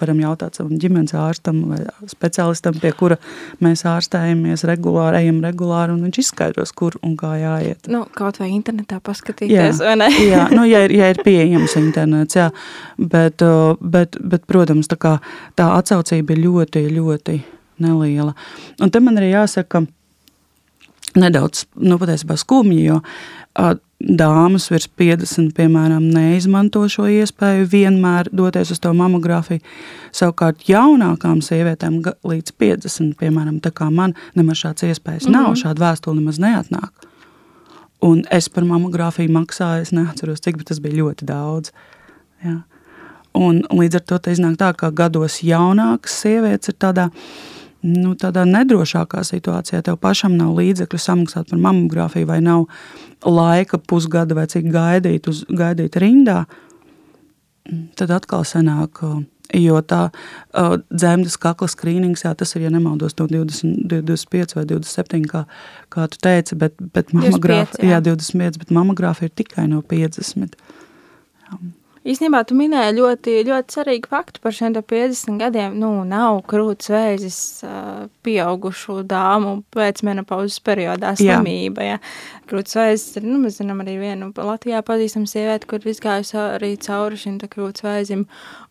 [0.00, 3.18] varam jautāt savam ģimenes ārstam vai speciālistam, pie kura
[3.64, 7.90] mēs ārstējamies regulāri, ejam regulāri, un viņš izskaidros, kur un kā jāiet.
[7.92, 10.10] Nu, kaut vai internetā paskatīties, jā, vai ne?
[10.32, 12.50] jā, nu, ja ir, ja ir pieejams internets, jā,
[12.98, 13.44] bet,
[13.80, 15.16] bet, bet protams, tā, kā,
[15.58, 17.40] tā atsaucība ir ļoti, ļoti
[17.84, 18.36] neliela.
[18.80, 19.84] Un te man arī jāsaka,
[21.16, 21.98] nedaudz, nu,
[22.36, 23.00] skumji, jo
[24.00, 29.60] dāmas virs 50, piemēram, neizmanto šo iespēju vienmēr doties uz to mamogrāfiju.
[30.16, 35.36] Savukārt jaunākām sievietēm līdz 50, piemēram, tā kā man, nemaz šāds iespējas mm -hmm.
[35.36, 36.90] nav, šāda vēstule nemaz neatnāk.
[38.00, 41.70] Un es par mamogrāfiju maksāju, es neatceros, cik, bet tas bija ļoti daudz.
[42.44, 42.62] Jā.
[43.34, 48.44] Un līdz ar to iznāk tā, ka gados jaunākas sievietes ir tādā veidā, nu, tādā
[48.48, 52.66] nedrošākā situācijā, tev pašam nav līdzekļu samaksāt par mammogrāfiju, vai nav
[53.24, 56.44] laika pusgada vai cik gaidīt, uz, gaidīt rindā,
[58.00, 59.04] tad atkal sanāk.
[59.50, 64.62] Jo tā uh, dzemdas kakla skrīnings, jā, tas ir, ja nemaldos, no 20, 25 vai
[64.70, 65.40] 27, kā,
[65.90, 67.96] kā tu teici, bet, bet mammogrāfija, jā.
[67.96, 70.54] jā, 25, bet mammogrāfija ir tikai no 50.
[70.54, 71.58] Jā.
[72.10, 75.76] Īstenībā tu minēji ļoti, ļoti svarīgu faktu par šiem 50 gadiem.
[75.78, 77.38] Nu, nav krūts vēzis
[78.26, 81.86] pieaugušu dāmu pēcmenopauzes periodā slimība.
[81.86, 81.98] Ja.
[82.50, 87.20] Krūts vēzis ir, nu, mēs zinām arī vienu Latvijā pazīstamu sievieti, kur izgājusi arī cauri
[87.20, 88.24] šim krūts vēzim.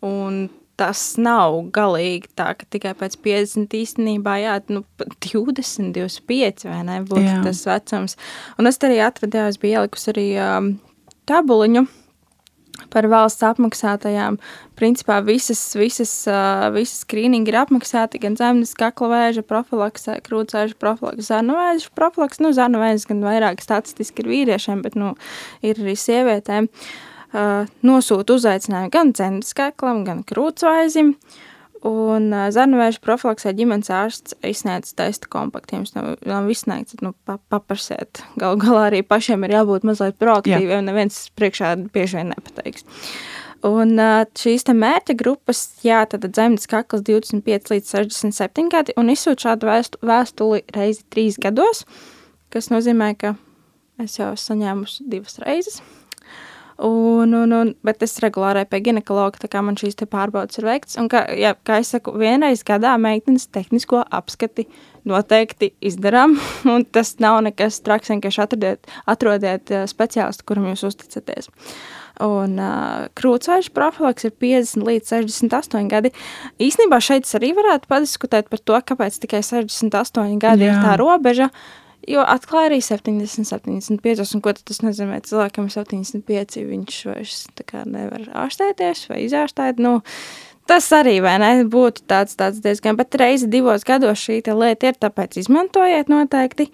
[0.06, 0.47] Un
[0.80, 4.84] tas nav galīgi tā, ka tikai pēc 50 īstenībā, jā, nu,
[5.28, 7.39] 20, 25 vai ne, būtu jā.
[7.45, 8.19] tas vecums.
[8.60, 10.69] Un es arī atradu, jā, es biju ielikusi arī um,
[11.30, 11.88] tabuliņu
[12.93, 14.39] par valsts apmaksātajām.
[14.80, 21.28] Principā visas, visas, uh, visas skrīningi ir apmaksāti gan zemes kakla vēža profilaksē, krūtsvēža profilaksē,
[21.34, 22.45] zarnu vēža profilaksē.
[22.45, 25.15] Nu, zarnu vēža gan vairāk statistiski ir vīriešiem, bet, nu,
[25.65, 26.69] ir arī sievietēm.
[26.69, 26.97] Uh,
[27.34, 31.15] uh, nosūta uzaicinājumu gan dzemdas kaklam, gan krūtsvaizim.
[31.87, 35.77] Un zarnuvēža profilaksē ģimenes ārsts izsniedz testa kompaktu.
[35.77, 38.19] Jums nav, nav izsniegts, nu, pa, paprasiet.
[38.39, 42.83] Galu galā arī pašiem ir jābūt mazliet proaktīviem, un neviens priekšā bieži vien nepateiks.
[43.69, 43.95] Un
[44.39, 49.99] šīs mērķa grupas, jā, tad dzemdas kakls 25 līdz 67 gadi, un izsūt šādu vēstu,
[50.03, 51.85] vēstuli reizi trīs gados,
[52.51, 53.35] kas nozīmē, ka
[53.99, 55.81] es jau esmu saņēmusi divas reizes.
[56.79, 60.95] Un, un, un, bet es regulāri pie ginekologa, tā kā man šīs pārbaudas ir veikts.
[61.01, 64.63] Un, kā, jā, kā es saku, vienreiz gadā meitenes tehnisko apskati
[65.09, 66.37] noteikti izdarām.
[66.73, 71.51] Un tas nav nekas traks, vienkārši atrodiet, atrodiet speciālistu, kuram jūs uzticaties.
[72.23, 76.13] Un uh, krūtsvaišu profilaks ir 50 līdz 68 gadi.
[76.63, 80.73] Īsnībā šeit arī varētu padiskutēt par to, kāpēc tikai 68 gadi Jā.
[80.73, 81.51] ir tā robeža.
[81.51, 87.41] Uh, Jo atklāja arī 70, 75, un ko tas nozīmē cilvēkam 75, viņš vairs
[87.89, 89.81] nevar ārstēties vai izārstēt.
[89.83, 89.99] Nu,
[90.69, 95.41] tas arī ne, būtu tāds, tāds diezgan, bet reizi divos gados šī lieta ir, tāpēc
[95.43, 96.69] izmantojiet noteikti.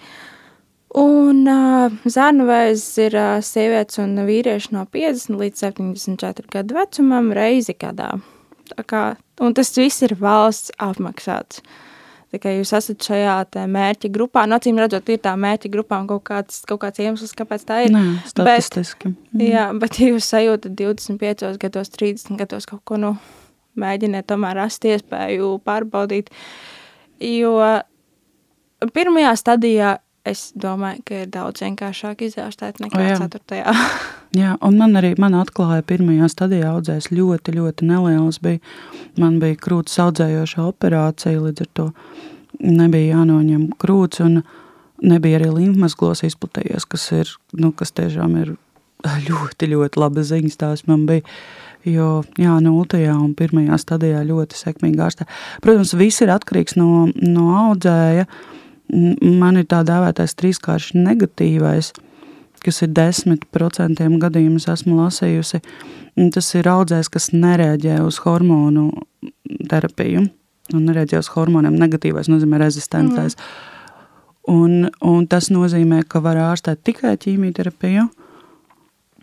[0.96, 7.34] Un uh, zarnu vēzis ir uh, sievietes un vīrieši no 50 līdz 74 gadu vecumam
[7.36, 8.14] reizi gadā.
[8.70, 9.02] Tā kā,
[9.44, 11.60] un tas viss ir valsts apmaksāts.
[11.60, 11.85] Uh,
[12.34, 13.36] Tikai jūs esat šajā
[13.72, 14.44] mērķa grupā.
[14.48, 17.66] No nu, acīm redzot, ir tā mērķa grupā un kaut kāds, kaut kāds iemesls, kāpēc
[17.68, 17.94] tā ir.
[17.94, 19.14] Nē, statistiski.
[19.14, 19.46] Bet, mm.
[19.46, 23.14] Jā, bet ja jūs sajūtat 25 gados, 30 gados kaut ko, nu,
[23.80, 26.32] mēģiniet tomēr rast iespēju pārbaudīt.
[27.24, 27.60] Jo
[28.96, 33.18] pirmajā stadijā es domāju, ka ir daudz vienkāršāk izārstēt nekā o, jā.
[33.22, 33.76] ceturtajā.
[34.36, 38.62] jā, un man arī man atklāja pirmajā stadijā audzēs ļoti, ļoti neliels bija.
[39.22, 41.90] Man bija krūts audzējoša operācija, līdz ar to
[42.62, 44.42] nebija jānoņem krūts un
[45.04, 48.56] nebija arī limfmazglos izplatījies, kas ir, nu, kas tiešām ir
[49.30, 51.26] ļoti, ļoti laba ziņas tās man bija.
[51.86, 55.28] Jo, jā, nultajā un pirmajā stadijā ļoti sekmīgi ārstē.
[55.62, 58.56] Protams, viss ir atkarīgs no, no audzēja, uh,
[58.92, 61.92] man ir tā dēvētais trīskārši negatīvais,
[62.66, 65.62] kas ir 10% gadījumus esmu lasījusi.
[66.34, 68.90] Tas ir audzējs, kas nereaģē uz hormonu
[69.70, 70.26] terapiju
[70.74, 71.78] un nereaģē uz hormoniem.
[71.78, 73.38] Negatīvais nozīmē rezistentais.
[73.38, 73.74] Mm.
[74.56, 78.06] Un, un tas nozīmē, ka var ārstēt tikai ķīmijterapiju.
[78.06, 78.25] Mm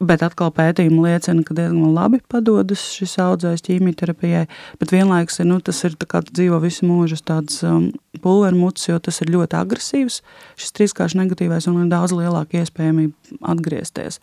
[0.02, 4.48] Bet atkal pētījumi liecina, ka diezgan labi padodas šis audzējs ķīmijterapijai,
[4.80, 7.92] bet vienlaikus nu, tas ir tā kā dzīvo visu mūžu tāds um,
[8.24, 10.18] pulvermuts, jo tas ir ļoti agresīvs,
[10.58, 14.18] šis trīskārši negatīvais un ir daudz lielāka iespējamība atgriezties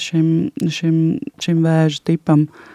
[0.00, 0.28] šim,
[0.72, 0.96] šim,
[1.40, 2.46] šim vēža tipam.
[2.48, 2.73] Uh,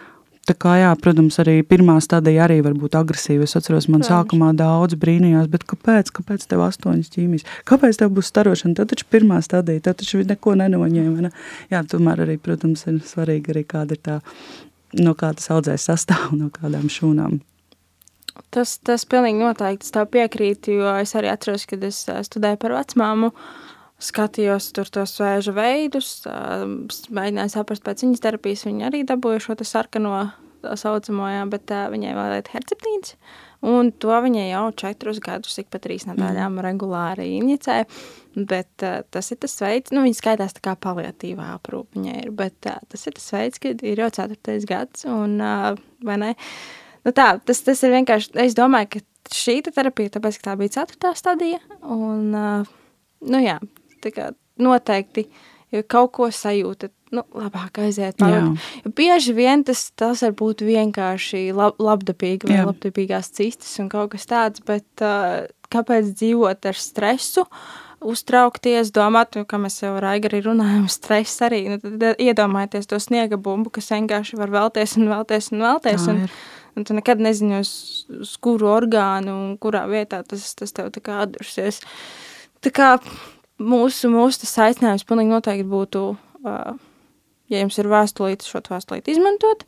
[0.50, 3.46] Tā kā, jā, protams, arī pirmā stadija arī var būt agresīva.
[3.46, 4.08] Es atceros, man Protams.
[4.10, 7.46] sākumā daudz brīnījās, bet kāpēc, kāpēc tev astoņas ķīmijas?
[7.70, 8.74] Kāpēc tev būs starošana?
[8.80, 11.28] Tad taču pirmā stadija, tad taču neko nenoņēma.
[11.28, 11.30] Ne?
[11.70, 14.18] Jā, tomēr arī, protams, ir svarīgi arī kāda ir tā,
[14.98, 17.38] no kā tas audzēs sastāv, no kādām šūnām.
[18.50, 23.30] Tas, tas pilnīgi noteikti, tev piekrītu, jo es arī atceros, kad es studēju par vecmāmu,
[23.30, 23.69] uh,
[24.00, 30.14] skatījos tur tos vēža veidus, mēģināju saprast pēc viņas terapijas, viņa arī dabūja šo sarkano
[30.60, 33.14] tā saucamo, jā, bet uh, viņai vēl ir herceptīns,
[33.66, 36.64] un to viņai jau četrus gadus, ik pa trīs nedēļām mm.
[36.66, 37.78] regulāri injicē,
[38.36, 42.32] bet uh, tas ir tas veids, nu, viņa skaitās tā kā paliatīvā aprūpa viņai ir,
[42.36, 45.72] bet uh, tas ir tas veids, kad ir jau ceturtais gads, un, uh,
[46.06, 46.34] vai ne,
[47.06, 50.76] nu tā, tas, tas ir vienkārši, es domāju, ka šī terapija, tāpēc, ka tā bija
[50.80, 52.78] ceturtā stadija, un, uh,
[53.32, 53.60] nu jā,
[54.08, 55.26] kā noteikti,
[55.74, 58.22] ja kaut ko sajūtat, nu, labāk aiziet.
[58.22, 62.66] Jo bieži vien tas, tas var būt vienkārši lab, labdabīgi vai Jā.
[62.70, 67.46] labdabīgās cistas un kaut kas tāds, bet uh, kāpēc dzīvot ar stresu?
[68.00, 73.00] uztraukties, domāt, nu, kā mēs jau ar Aigari runājam, stress arī, nu, tad iedomājieties to
[73.02, 76.22] sniega bumbu, kas vienkārši var vēlties un vēlties un vēlties, un,
[76.76, 77.72] un tu nekad nezini uz,
[78.22, 81.82] uz kuru orgānu un kurā vietā tas, tas tev tā kā atdursies.
[82.64, 82.94] Tā kā
[83.60, 86.04] mūsu, mūsu tas aicinājums pilnīgi noteikti būtu,
[86.44, 86.78] uh,
[87.52, 89.66] ja jums ir vēstulīte, šo vēstulīti izmantot,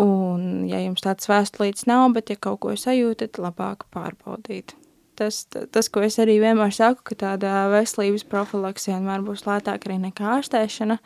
[0.00, 4.76] un ja jums tāds vēstulītes nav, bet ja kaut ko sajūtat, labāk pārbaudīt.
[5.20, 9.98] Tas, tas, ko es arī vienmēr saku, ka tāda veselības profilaks vienmēr būs lētāka arī
[10.06, 10.96] nekā ārstēšana,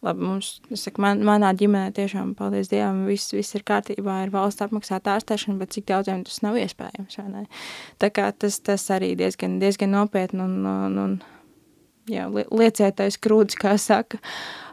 [0.00, 0.46] Labi, mums,
[0.80, 5.58] saku, man, manā ģimenē tiešām, paldies Dievam, viss, viss ir kārtībā, ir valsts apmaksāta ārstēšana,
[5.60, 7.18] bet cik daudziem tas nav iespējams?
[8.00, 11.18] Tā kā tas, tas arī diezgan, diezgan nopietni un, un, un
[12.08, 14.22] jā, liecietais krūdis, kā saka.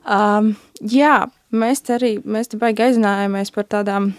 [0.08, 4.14] Um, jā, mēs arī, mēs te baigi aizinājāmies par tādām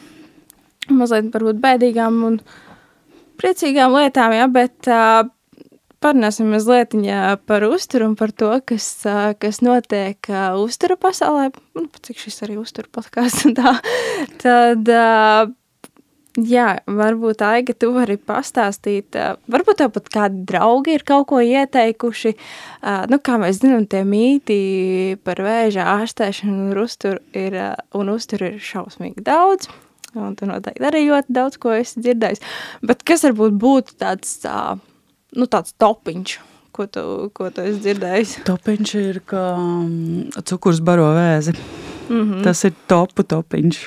[0.92, 2.40] mazliet varbūt bēdīgām un
[3.40, 5.25] priecīgām lietām, jā, bet uh,
[6.02, 6.94] parunāsim mazliet
[7.46, 8.88] par uzturu un par to, kas,
[9.42, 10.30] kas notiek
[10.61, 11.50] uztura pasaulē.
[11.78, 13.74] Nu, cik šis arī uztura podkāsts un tā.
[14.42, 14.92] Tad,
[16.48, 19.18] jā, varbūt Aiga, tu vari pastāstīt,
[19.50, 22.34] varbūt tev pat kādi draugi ir kaut ko ieteikuši.
[23.11, 27.58] Nu, kā mēs zinām, tie mīti par vēža ārstēšanu un uzturu ir,
[27.98, 29.70] un uzturu ir šausmīgi daudz.
[30.16, 32.40] Un tu noteikti arī ļoti daudz ko esi dzirdējis.
[32.88, 34.78] Bet kas varbūt būtu tāds uh,
[35.36, 36.38] nu, tāds topiņš,
[36.72, 38.38] ko tu, ko tu esi dzirdējis?
[38.48, 41.56] Topiņš ir, ka mm, cukurs baro vēzi.
[42.08, 42.42] Mm -hmm.
[42.44, 43.78] Tas ir topu topiņš.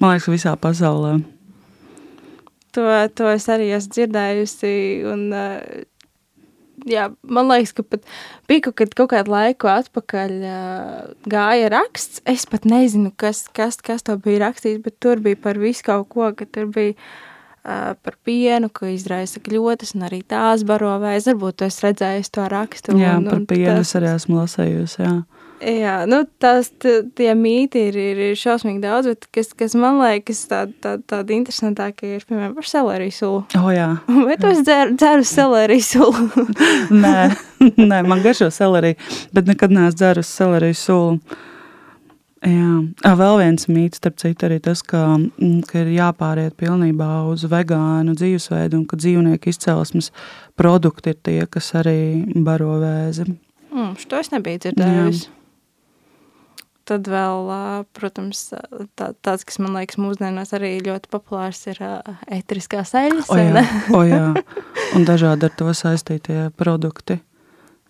[0.00, 1.18] Man liekas, visā pasaulē.
[2.72, 2.82] To,
[3.14, 4.72] to es arī esmu dzirdējusi.
[5.12, 5.32] Un,
[6.86, 8.04] jā, man liekas, ka pat
[8.50, 12.22] bija kaut, kaut kādu laiku atpakaļ uh, gāja raksts.
[12.28, 16.08] Es pat nezinu, kas, kas, kas to bija rakstījis, bet tur bija par visu kaut
[16.12, 16.94] ko, ka tur bija
[17.62, 21.32] par pienu, ka izraisa kļūdas, un arī tās baro vēzi.
[21.32, 22.96] Varbūt tu esi redzējis to rakstu.
[22.98, 25.16] Jā, un, par pienu tas, es arī esmu lasējusi, jā.
[25.58, 30.44] Jā, nu tās, tie mīti ir, ir, ir šausmīgi daudz, bet kas, kas man liekas
[30.50, 33.40] tāda tā, tāda interesantāka ir, piemēram, par seleriju sulu.
[33.58, 33.88] O, oh, jā.
[34.28, 36.46] Vai tu esi dzer, dzeru seleriju sulu?
[37.04, 37.16] nē,
[37.90, 39.00] nē, man garšo seleriju,
[39.34, 41.38] bet nekad neesmu dzeru seleriju sulu.
[42.38, 47.42] Jā, vēl viens mīts, starp citu, arī tas, ka, mm, ka ir jāpāriet pilnībā uz
[47.50, 50.12] vegānu dzīvesveidu un ka dzīvnieku izcelsmes
[50.58, 51.98] produkti ir tie, kas arī
[52.46, 53.26] baro vēzi.
[53.72, 55.34] Mm, šo es nebiju dzirdējusi.
[56.88, 57.50] Tad vēl,
[57.92, 58.46] protams,
[58.96, 63.28] tā, tāds, kas man liekas mūsdienās arī ļoti populārs, ir ētriskās eļas.
[63.28, 63.64] O jā,
[63.98, 64.22] o jā,
[64.96, 67.18] un dažādi ar to saistītie produkti.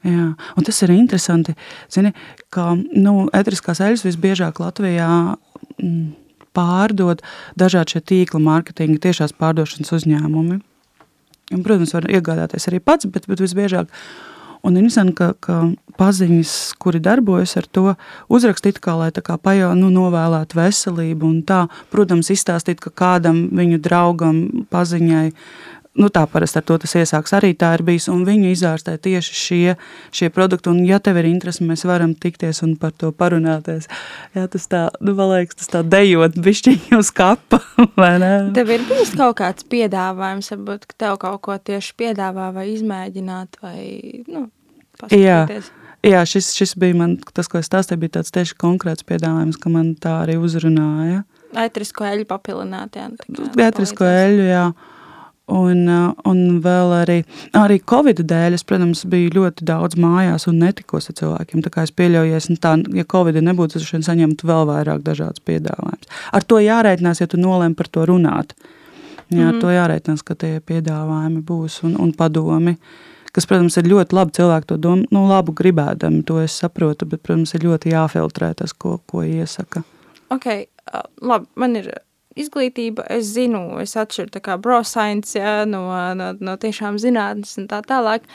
[0.07, 1.57] Jā, un tas ir interesanti.
[1.91, 2.13] Zini,
[2.55, 6.07] ka nu, etriskās eļļas visbiežāk Latvijā mm,
[6.55, 7.25] pārdod
[7.59, 10.61] dažādi šie tīkla mārketinga, tiešās pārdošanas uzņēmumi.
[11.49, 13.91] Un, protams, var iegādāties arī pats, bet, bet visbiežāk.
[14.67, 15.59] Un interesanti, ka, ka
[15.99, 17.95] paziņas, kuri darbojas ar to,
[18.33, 23.47] uzrakstīt kā lai tā kā pajau, nu, novēlētu veselību un tā, protams, izstāstīt, ka kādam
[23.55, 25.29] viņu draugam paziņai
[25.99, 29.37] nu, tā parasti ar to tas iesāks arī tā ir bijis, un viņu izārstē tieši
[29.39, 29.75] šie,
[30.15, 33.89] šie produkti, un ja tev ir interesi, mēs varam tikties un par to parunāties.
[34.37, 37.61] Jā, tas tā, nu, man liekas, tas tā dejot bišķiņi uz kapa,
[38.01, 38.33] vai ne?
[38.57, 43.59] Tev ir bijis kaut kāds piedāvājums, varbūt, ka tev kaut ko tieši piedāvā vai izmēģināt,
[43.65, 43.81] vai,
[44.31, 44.47] nu,
[45.01, 45.73] paskatīties.
[45.75, 45.85] Jā.
[46.07, 49.73] Jā, šis, šis bija man, tas, ko es stāstīju, bija tāds tieši konkrēts piedāvājums, ka
[49.75, 51.25] man tā arī uzrunāja.
[51.59, 53.09] Aitrisko eļu papilināt, jā.
[53.65, 54.63] Aitrisko eļu, jā.
[54.69, 54.98] Uh,
[55.49, 57.19] un vēl arī,
[57.57, 61.63] arī Covid dēļ, es, protams, biju ļoti daudz mājās un netikos ar cilvēkiem.
[61.65, 66.11] Tā kā es pieļauju, nu tā, ja Covid nebūtu, es saņemtu vēl vairāk dažādas piedāvājumus.
[66.37, 68.57] Ar to jārēķinās, ja tu nolēmi par to runāt.
[69.29, 69.49] Jā, mm.
[69.51, 72.79] ar to jārēķinās, ka tie piedāvājumi būs un, un padomi.
[73.33, 77.21] Kas, protams, ir ļoti labi cilvēki to domu, nu, labu gribēdami, to es saprotu, bet,
[77.27, 79.85] protams, ir ļoti jāfiltrē tas, ko, ko iesaka.
[80.33, 81.91] Ok, uh, labi, man ir
[82.39, 85.87] izglītība, es zinu, es atšķiru tā kā broscience, ja, no,
[86.19, 88.27] no, no tiešām zinātnes un tā tālāk,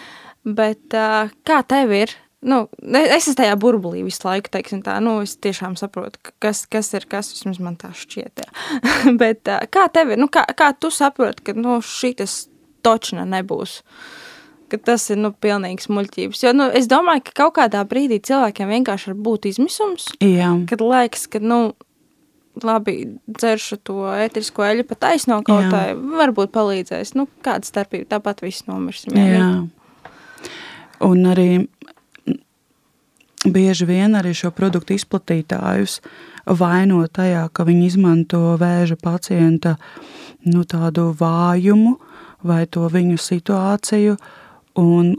[0.43, 2.15] bet uh, kā tev ir?
[2.43, 2.65] Nu,
[2.99, 7.07] es esmu tajā burbulī visu laiku, teiksim tā, nu, es tiešām saprotu, kas, kas ir
[7.07, 8.83] kas, vismaz man tā šķiet, jā.
[9.21, 12.45] bet uh, kā tev ir, nu, kā, kā tu saproti, ka, nu, šitas
[12.83, 13.79] točna nebūs?
[14.73, 16.39] ka tas ir nu, pilnīgs muļķības.
[16.47, 20.07] Jo nu, es domāju, ka kaut kādā brīdī cilvēkiem vienkārši var būt izmisums.
[20.23, 20.49] Jā.
[20.69, 21.59] Kad liekas, ka nu,
[22.61, 22.95] labi,
[23.27, 27.15] dzeršu to ētrisko eļu pa taisno kaut tā, varbūt palīdzēs.
[27.17, 29.15] Nu, kāda starpība, tāpat viss nomirsim.
[29.17, 29.39] Jā.
[29.39, 29.47] jā.
[31.03, 31.49] Un arī
[33.43, 35.99] bieži vien arī šo produktu izplatītājus
[36.59, 39.75] vaino tajā, ka viņi izmanto vēža pacienta
[40.45, 41.97] nu, tādu vājumu
[42.43, 44.17] vai to viņu situāciju.
[44.79, 45.13] Un,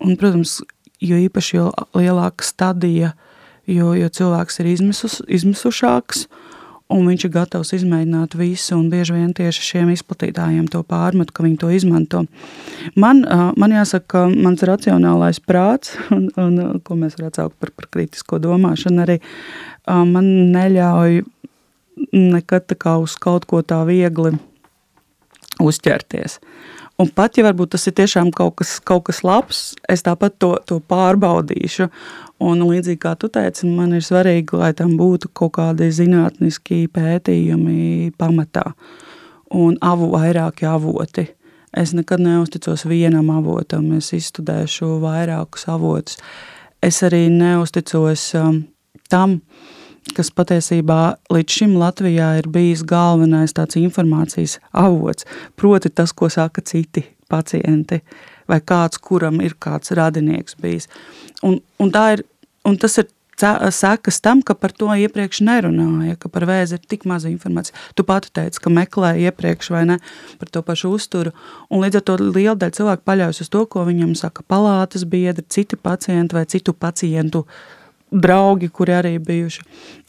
[0.00, 0.60] un, protams,
[1.04, 3.12] jo īpaši jo lielāka stadija,
[3.68, 6.43] jo, jo cilvēks ir izmisus, izmisušāks, uh,
[6.92, 11.44] un viņš ir gatavs izmēģināt visu, un bieži vien tieši šiem izplatītājiem to pārmet, ka
[11.46, 12.24] viņi to izmanto.
[13.00, 13.24] Man,
[13.60, 18.40] man jāsaka, ka mans racionālais prāts, un, un ko mēs varētu saukt par, par kritisko
[18.42, 19.18] domāšanu, arī
[19.88, 21.22] man neļauj
[22.12, 24.34] nekad tā kā uz kaut ko tā viegli
[25.62, 26.40] uzķerties.
[27.02, 30.52] Un pat ja varbūt tas ir tiešām kaut kas, kaut kas labs, es tāpat to,
[30.62, 31.88] to pārbaudīšu.
[32.44, 38.12] Un līdzīgi kā tu teici, man ir svarīgi, lai tam būtu kaut kādi zinātniski pētījumi
[38.18, 38.68] pamatā
[39.54, 41.26] un avu vairāki avoti.
[41.74, 46.20] Es nekad neusticos vienam avotam, es izstudēšu vairākus avotus.
[46.84, 48.60] Es arī neusticos um,
[49.10, 49.40] tam,
[50.16, 51.00] kas patiesībā
[51.32, 55.26] līdz šim Latvijā ir bijis galvenais tāds informācijas avots,
[55.56, 58.02] proti tas, ko saka citi pacienti
[58.48, 60.90] vai kāds, kuram ir kāds radinieks bijis.
[61.42, 62.24] Un, un, ir,
[62.68, 67.04] un tas ir sekas tam, ka par to iepriekš nerunāja, ka par vēzi ir tik
[67.04, 67.74] maza informācija.
[67.96, 69.98] Tu pati teici, ka meklēja iepriekš vai ne
[70.38, 71.32] par to pašu uzturu,
[71.70, 75.44] un līdz ar to liela daļa cilvēku paļaujas uz to, ko viņam saka palātas biedri,
[75.48, 77.44] citi pacienti vai citu pacientu
[78.14, 79.64] draugi, kuri arī bijuši.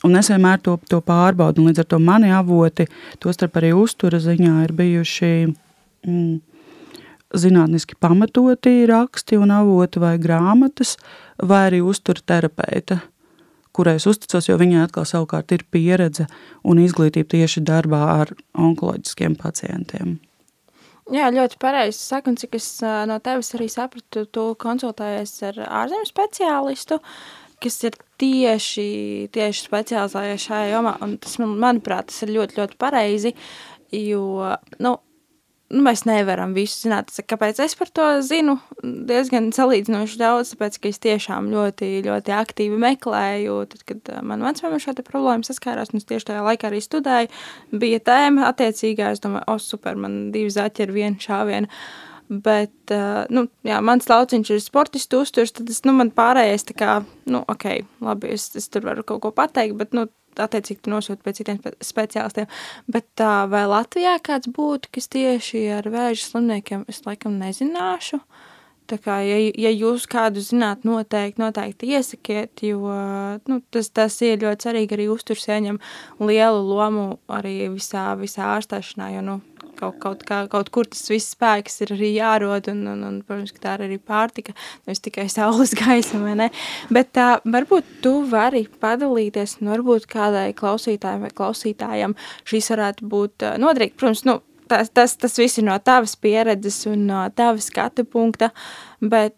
[0.05, 2.87] Un es vienmēr to, to pārbaudu, un līdz ar to mani avoti,
[3.23, 5.31] tostarp arī uztura ziņā, ir bijuši
[6.05, 6.37] mm,
[7.35, 10.95] zinātniski pamatoti raksti un avoti vai grāmatas,
[11.41, 13.01] vai arī uztura terapeita
[13.75, 16.29] kurai es uzticos, jo viņai atkal savukārt ir pieredze
[16.63, 20.15] un izglītība tieši darbā ar onkoloģiskiem pacientiem.
[21.13, 26.09] Jā, ļoti pareizi saka, un cik es no tevis arī sapratu, tu konsultējies ar ārzemju
[26.09, 26.97] speciālistu,
[27.63, 28.89] kas ir tieši,
[29.35, 33.33] tieši specializējies šajā jomā, un tas, man, manuprāt, tas ir ļoti, ļoti pareizi,
[33.95, 34.95] jo, nu,
[35.73, 37.11] nu, mēs nevaram visu zināt.
[37.29, 38.57] Kāpēc es par to zinu?
[38.81, 43.59] Diezgan salīdzinoši daudz, tāpēc, ka es tiešām ļoti, ļoti aktīvi meklēju.
[43.73, 47.31] Tad, kad man vecmāma ar šo problēmu saskārās, un es tieši tajā laikā arī studēju,
[47.75, 49.13] bija tēma attiecīgā.
[49.15, 51.71] Es domāju, o, super, man divi zaķi ir viena šāviena.
[52.29, 56.77] Bet, uh, nu, jā, mans lauciņš ir sportistu uzturs, tad es, nu, man pārējais tā
[56.77, 56.93] kā,
[57.29, 57.67] nu, ok,
[58.01, 60.07] labi, es, es tur varu kaut ko pateikt, bet, nu,
[60.41, 62.49] attiecīgi nosūta pie citiem speciālistiem.
[62.91, 68.19] Bet tā, vai Latvijā kāds būtu, kas tieši ar vēža slimniekiem, es laikam nezināšu.
[68.85, 72.93] Tā kā, ja, ja jūs kādu zināt, noteikti, noteikti iesakiet, jo
[73.49, 75.79] nu, tas, tas ir ļoti svarīgi arī uzturs ieņem
[76.21, 79.39] lielu lomu arī visā, visā ārstēšanā, jo, nu,
[79.79, 83.53] kaut, kaut, kā, kaut kur tas viss spēks ir arī jārod, un, un, un protams,
[83.55, 84.55] ka tā ir arī pārtika,
[84.85, 86.49] nevis tikai saules gaisa, vai ne?
[86.93, 92.17] Bet tā, varbūt tu vari padalīties, un varbūt kādai klausītājai vai klausītājam
[92.47, 93.97] šīs varētu būt noderīgi.
[93.99, 98.51] Protams, nu, tas, tas, tas viss ir no tavas pieredzes un no tavas skatu punkta,
[99.01, 99.37] bet,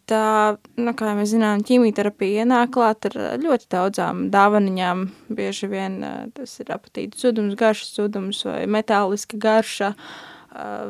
[0.79, 5.05] nu, kā mēs zinām, ķīmijterapija ienāk klāt ar ļoti daudzām dāvaniņām.
[5.37, 5.99] Bieži vien
[6.37, 9.93] tas ir apatīta sudums, garšas sudums vai metāliska garša,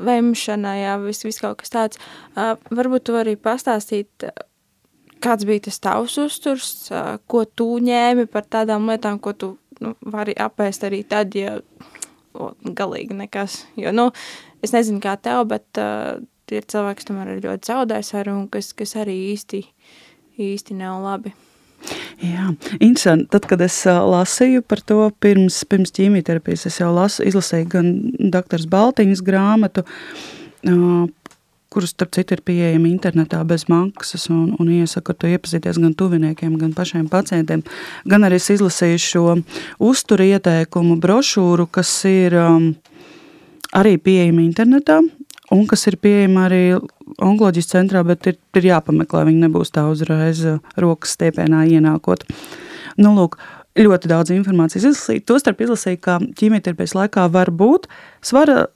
[0.07, 2.03] vemšana, jā, viss vis kaut kas tāds.
[2.35, 4.29] Varbūt tu vari pastāstīt,
[5.23, 6.73] kāds bija tas tavs uzturs,
[7.27, 11.57] ko tu ņēmi par tādām lietām, ko tu nu, vari apēst arī tad, ja
[12.77, 13.63] galīgi nekas.
[13.79, 14.09] Jo, nu,
[14.65, 16.21] es nezinu, kā tev, bet uh,
[16.53, 19.63] ir cilvēki, kas tomēr ir ļoti zaudējis ar un kas, kas arī īsti,
[20.47, 21.33] īsti nav labi.
[22.23, 23.27] Jā, interesanti.
[23.35, 27.91] Tad, kad es lasīju par to pirms, pirms ķīmijterapijas, es jau lasu, izlasīju gan
[28.33, 29.85] doktors Baltiņas grāmatu,
[31.73, 36.55] kuras, starp citu, ir pieejami internetā bez maksas, un, un iesaku to iepazīties gan tuviniekiem,
[36.61, 37.63] gan pašiem pacientiem.
[38.07, 39.25] Gan arī es izlasīju šo
[39.89, 42.69] uzturu ieteikumu brošūru, kas ir um,
[43.75, 45.01] arī pieejama internetā,
[45.51, 50.45] un kas ir pieejama arī onkoloģijas centrā, bet ir, ir jāpameklē, viņi nebūs tā uzreiz
[50.47, 52.25] uh, rokas stiepienā ienākot.
[52.97, 53.37] Nu, lūk,
[53.77, 55.23] ļoti daudz informācijas izlasīju.
[55.27, 57.87] Tostarp izlasīju, ka ķīmijterapijas laikā var būt
[58.25, 58.67] svara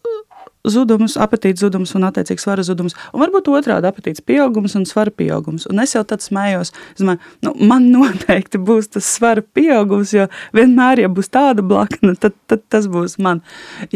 [0.68, 2.96] zudums, apetīts zudums un attiecīgs svara zudums.
[3.14, 5.68] Un varbūt otrādi apetīts pieaugums un svara pieaugums.
[5.72, 11.06] Un es jau tad smējos, domāju, nu, man noteikti būs tas svara pieaugums, jo vienmēr,
[11.06, 13.42] ja būs tāda blakna, tad, tad tas būs man.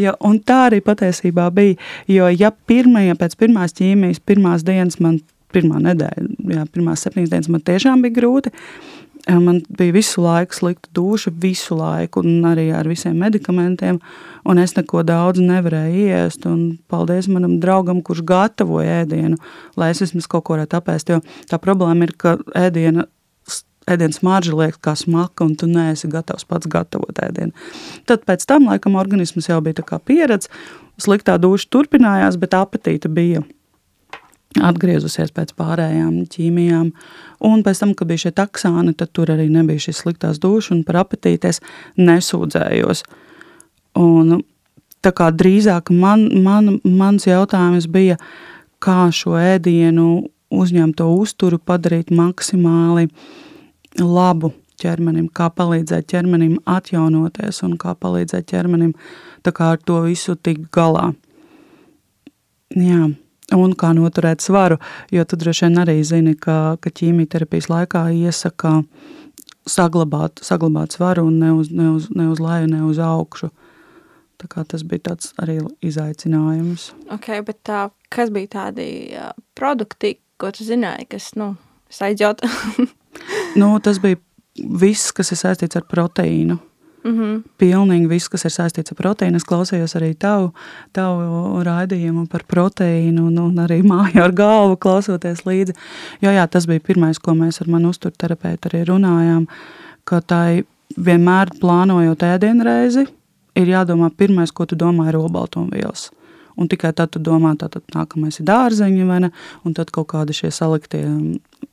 [0.00, 1.78] Ja, un tā arī patiesībā bija,
[2.10, 5.20] jo ja pirmajā, pēc pirmās ķīmijas, pirmās dienas man,
[5.54, 8.52] pirmā nedēļa, jā, pirmās septiņas dienas man tiešām bija grūti,
[9.26, 13.98] Man bija visu laiku slikta duša, visu laiku, un arī ar visiem medikamentiem.
[14.62, 16.46] Es neko daudz nevarēju iest.
[16.86, 19.40] Paldies manam draugam, kurš gatavoja ēdienu,
[19.76, 21.10] lai es vismaz kaut ko varētu apēst.
[21.10, 21.20] Jo
[21.50, 23.08] tā problēma ir, ka ēdiena
[23.86, 27.54] ēdienas marža liekas kā smaka, un tu neesi gatavs pats gatavot ēdienu.
[28.06, 30.50] Tad pēc tam, laikam, organisms jau bija pieredzējis,
[31.02, 33.44] sliktā duša turpinājās, bet apetīte bija
[34.64, 36.90] atgriezusies pēc pārējām ķīmijām.
[37.46, 40.84] Un pēc tam, kad bija šie taksāni, tad tur arī nebija šis sliktās dušas, un
[40.86, 41.62] par apetītes
[42.00, 43.04] nesūdzējos.
[44.00, 44.40] Un,
[45.04, 48.18] tā kā drīzāk man, man, mans jautājums bija,
[48.82, 53.08] kā šo ēdienu uzņemto uzturu padarīt maksimāli
[54.00, 58.92] labu ķermenim, kā palīdzēt ķermenim atjaunoties un kā palīdzēt ķermenim
[59.52, 61.12] kā ar to visu tikt galā.
[62.74, 63.10] Jā.
[63.54, 64.78] Un kā noturēt svaru.
[65.14, 68.80] Jo tu droši vien arī zini, ka, ka ķīmijterapijas laikā iesaka
[69.66, 73.50] saglabāt, saglabāt svaru un ne uz, ne uz, ne uz leju, ne uz augšu.
[74.36, 76.90] Tas bija tāds arī izaicinājums.
[77.16, 78.86] Okay, bet tā, kas bija tādi
[79.58, 81.54] produkti, ko tu zināji, kas, nu,
[81.90, 82.44] saidzot?
[83.60, 84.20] nu, tas bija
[84.56, 86.58] viss, kas ir saistīts ar proteīnu.
[87.06, 87.42] Mm -hmm.
[87.58, 89.36] Pilnīgi viss, kas ir saistīts ar proteīnu.
[89.36, 90.52] Es klausījos arī tavu,
[90.92, 95.72] tavu raidījumu par proteīnu, un, un arī māju ar galvu klausoties līdzi.
[96.22, 99.46] Jo jā, tas bija pirmais, ko mēs ar manu uzturterapeitu arī runājām,
[100.04, 100.64] ka tai
[100.96, 103.06] vienmēr plānojot ēdienreizi,
[103.56, 106.10] ir jādomā pirmais, ko tu domā, ir olbaltumvielas.
[106.56, 109.30] Un tikai tad tu domā, tātad nākamais ir dārzeņi, vai ne?
[109.68, 111.02] Un tad kaut kādi šie saliktie,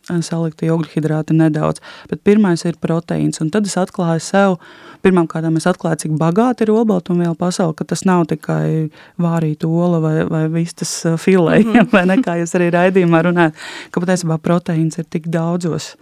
[0.04, 1.80] saliktie ogļhidrāti nedaudz.
[2.10, 3.40] Bet pirmais ir proteīns.
[3.44, 4.58] Un tad es atklāju sev,
[5.06, 8.90] pirmām kārtām es atklāju, cik bagāti ir olbaltumviela pasaule, ka tas nav tikai
[9.22, 10.92] vārīta ola vai, vai vistas
[11.24, 11.92] filē, mm -hmm.
[11.96, 13.56] vai ne, kā jūs arī raidījumā runājat,
[13.92, 15.96] ka patiesībā proteīns ir tik daudzos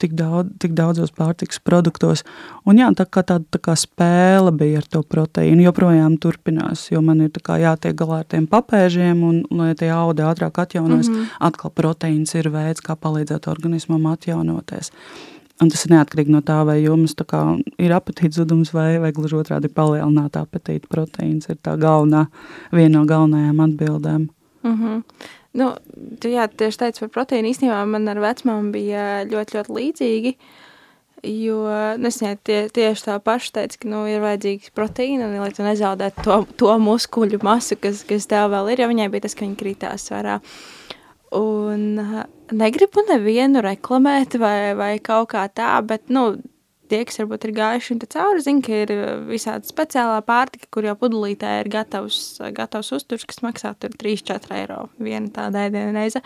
[0.00, 2.24] tik, daudz, tik daudzos pārtikas produktos.
[2.68, 7.02] Un jā, tā kā tāda tā kā spēle bija ar to proteīnu, joprojām turpinās, jo
[7.04, 11.36] man ir jātiek galā ar tiem papēžiem, un, lai tie audi ātrāk atjaunojas, mm -hmm.
[11.40, 14.92] atkal proteīns ir veids, kā palīdzēt organismam atjaunoties.
[15.60, 17.40] Un tas ir neatkarīgi no tā, vai jums kā,
[17.78, 20.88] ir apetīts zudums vai, vai gluži otrādi palielināta apetīta.
[20.88, 22.26] Proteīns ir tā galvenā,
[22.72, 24.28] viena no galvenajām atbildēm.
[24.62, 25.02] Mm -hmm.
[25.58, 25.72] Nu,
[26.22, 27.50] tu jā, tieši teici par proteīnu.
[27.50, 30.34] Īstenībā man ar vecmāmu bija ļoti, ļoti līdzīgi.
[31.26, 31.56] Jo
[32.00, 35.66] nu, es ne, tie, tieši tā paša teica, ka nu, ir vajadzīgs proteīna, lai tu
[35.66, 38.84] nezaudētu to, to muskuļu masu, kas, kas tev vēl ir.
[38.84, 40.38] Jo viņai bija tas, ka viņa kritās svarā.
[41.36, 41.98] Un
[42.50, 46.32] negribu nevienu reklamēt vai, vai kaut kā tā, bet nu,
[46.90, 50.96] tie, kas varbūt ir gājuši cauri, zina, ka ir uh, visādi speciālā pārtika, kur jau
[50.98, 56.22] pudelītē ir gatavs, uh, gatavs uzturs, kas maksā 3-4 eiro viena tāda ēdiena reize.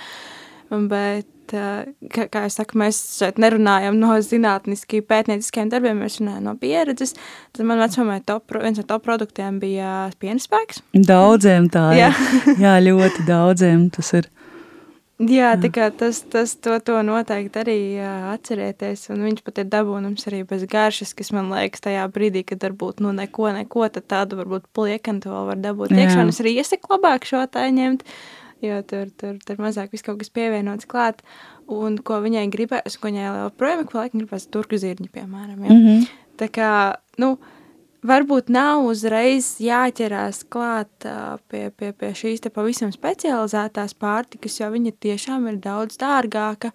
[0.71, 6.49] Bet, uh, kā, kā jau saku, mēs šeit nerunājam no zinātniski pētnieciskiem darbiem, mēs runājam
[6.49, 7.15] no pieredzes.
[7.55, 10.83] Tad man vecumā top, viens no top produktiem bija pienspēks.
[10.97, 12.07] Daudziem tā ir.
[12.07, 12.15] Jā.
[12.65, 14.31] Jā, ļoti daudziem tas ir.
[15.23, 19.69] Jā, tā kā tas, tas to, to noteikti arī jā, atcerieties, un viņš pat ir
[19.71, 24.41] dabūnums arī bez garšas, kas man liekas tajā brīdī, kad varbūt, nu, neko, neko, tādu
[24.41, 28.03] varbūt pliekantu vēl var dabūt iekšā, es arī iesaku labāk šo tā ņemt,
[28.67, 31.23] jo tur, tur, tur mazāk viss kaut kas pievienots klāt,
[31.71, 35.71] un ko viņai gribēs, ko viņai vēl projām, ko laikam gribēs turku zirņi, piemēram, ja?
[35.71, 36.09] mm -hmm.
[36.43, 36.73] tā kā,
[37.23, 37.37] nu,
[38.07, 41.07] varbūt nav uzreiz jāķerās klāt
[41.51, 46.75] pie, pie, pie šīs pavisam specializētās pārtikas, jo viņa tiešām ir daudz dārgāka.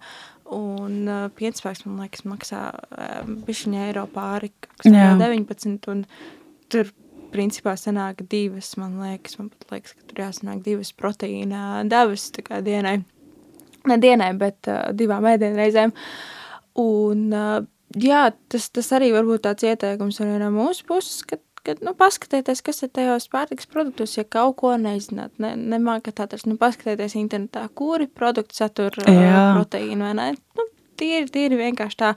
[0.50, 4.50] Un uh, pienspēks, man liekas, maksā uh, bišķiņa eiro pāri,
[4.80, 6.00] kas ir 19, un
[6.72, 6.90] tur
[7.30, 12.42] principā sanāk divas, man liekas, man pat liekas, ka tur jāsanāk divas proteīna devas tā
[12.46, 12.96] kā dienai.
[13.86, 15.94] Ne dienai, bet uh, divām ēdienreizēm.
[16.82, 17.60] Un uh,
[17.98, 21.94] jā, tas, tas arī var būt tāds ieteikums arī no mūsu puses, ka, ka nu,
[21.98, 27.18] paskatieties, kas ir tajos pārtiks produktos, ja kaut ko nezināt, ne, nemākat atrast, nu, paskatieties
[27.20, 29.20] internetā, kuri produkti satur uh,
[29.56, 30.68] proteīnu vai ne, nu,
[31.00, 32.14] tīri, tīri vienkārši tā,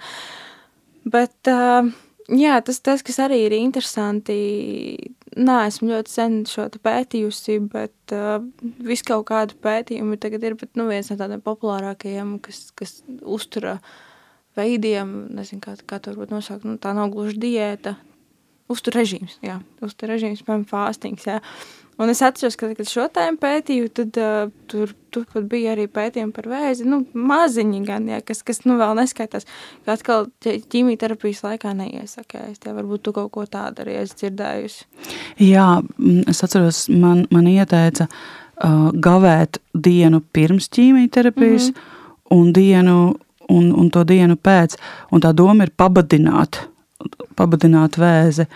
[1.10, 1.90] bet, uh,
[2.30, 4.38] jā, tas, tas, kas arī ir interesanti,
[5.34, 8.38] nē, esmu ļoti sen šo pētījusi, bet uh,
[8.86, 13.80] visu kaut kādu pētījumu tagad ir, bet, nu, viens no tādiem populārākajiem, kas, kas uztura
[13.80, 14.02] uh,
[14.58, 17.96] veidiem, nezinu, kā, kā to varbūt nosaukt, nu, tā nav gluži diēta,
[18.72, 21.40] uztur režīms, jā, uztur režīms, piemēram, fāstings, jā.
[22.02, 25.86] Un es atceros, ka, kad šo tēmu pētīju, tad uh, tur, tur pat bija arī
[25.94, 29.46] pētījumi par vēzi, nu, maziņi gan, jā, kas, kas, nu, vēl neskaitās,
[29.86, 34.88] ka atkal ķīmijterapijas laikā neiesakējas, tie varbūt tu kaut ko tādu arī esi dzirdējusi.
[35.46, 35.68] Jā,
[36.34, 42.40] es atceros, man, man ieteica uh, gavēt dienu pirms ķīmijterapijas mm -hmm.
[42.40, 42.98] un dienu
[43.50, 44.78] un, un to dienu pēc.
[45.12, 46.64] Un tā doma ir pabadināt,
[47.40, 48.48] pabadināt vēzi.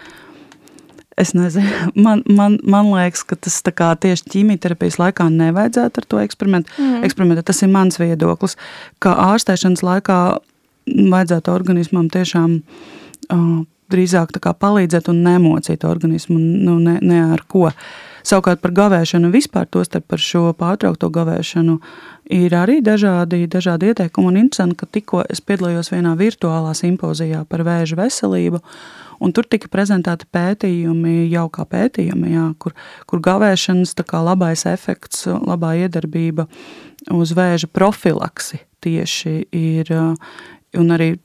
[1.17, 6.73] Es nezinu, man, man, man liekas, ka tas tieši ķīmijterapijas laikā nevajadzētu ar to eksperimentu.
[6.77, 7.07] Mm.
[7.07, 7.47] eksperimentēt.
[7.49, 8.57] Tas ir mans viedoklis,
[9.03, 10.19] ka ārstēšanas laikā
[10.87, 17.71] vajadzētu organismam tiešām uh, drīzāk palīdzēt un nemocīt organismu, nu, ne, ne ar ko.
[18.27, 21.77] Savukārt par gavēšanu vispār, tostarp par šo pārtraukto gavēšanu,
[22.35, 24.27] ir arī dažādi, dažādi ieteikumi.
[24.27, 28.59] Un interesanti, ka tikko es piedalījos vienā virtuālā simpozijā par vēža veselību,
[29.23, 32.75] un tur tika prezentēti pētījumi, jau kā pētījumi, jā, kur,
[33.07, 36.49] kur gavēšanas labais efekts, labā iedarbība
[37.15, 39.93] uz vēža profilaksi tieši ir,
[40.75, 41.15] un arī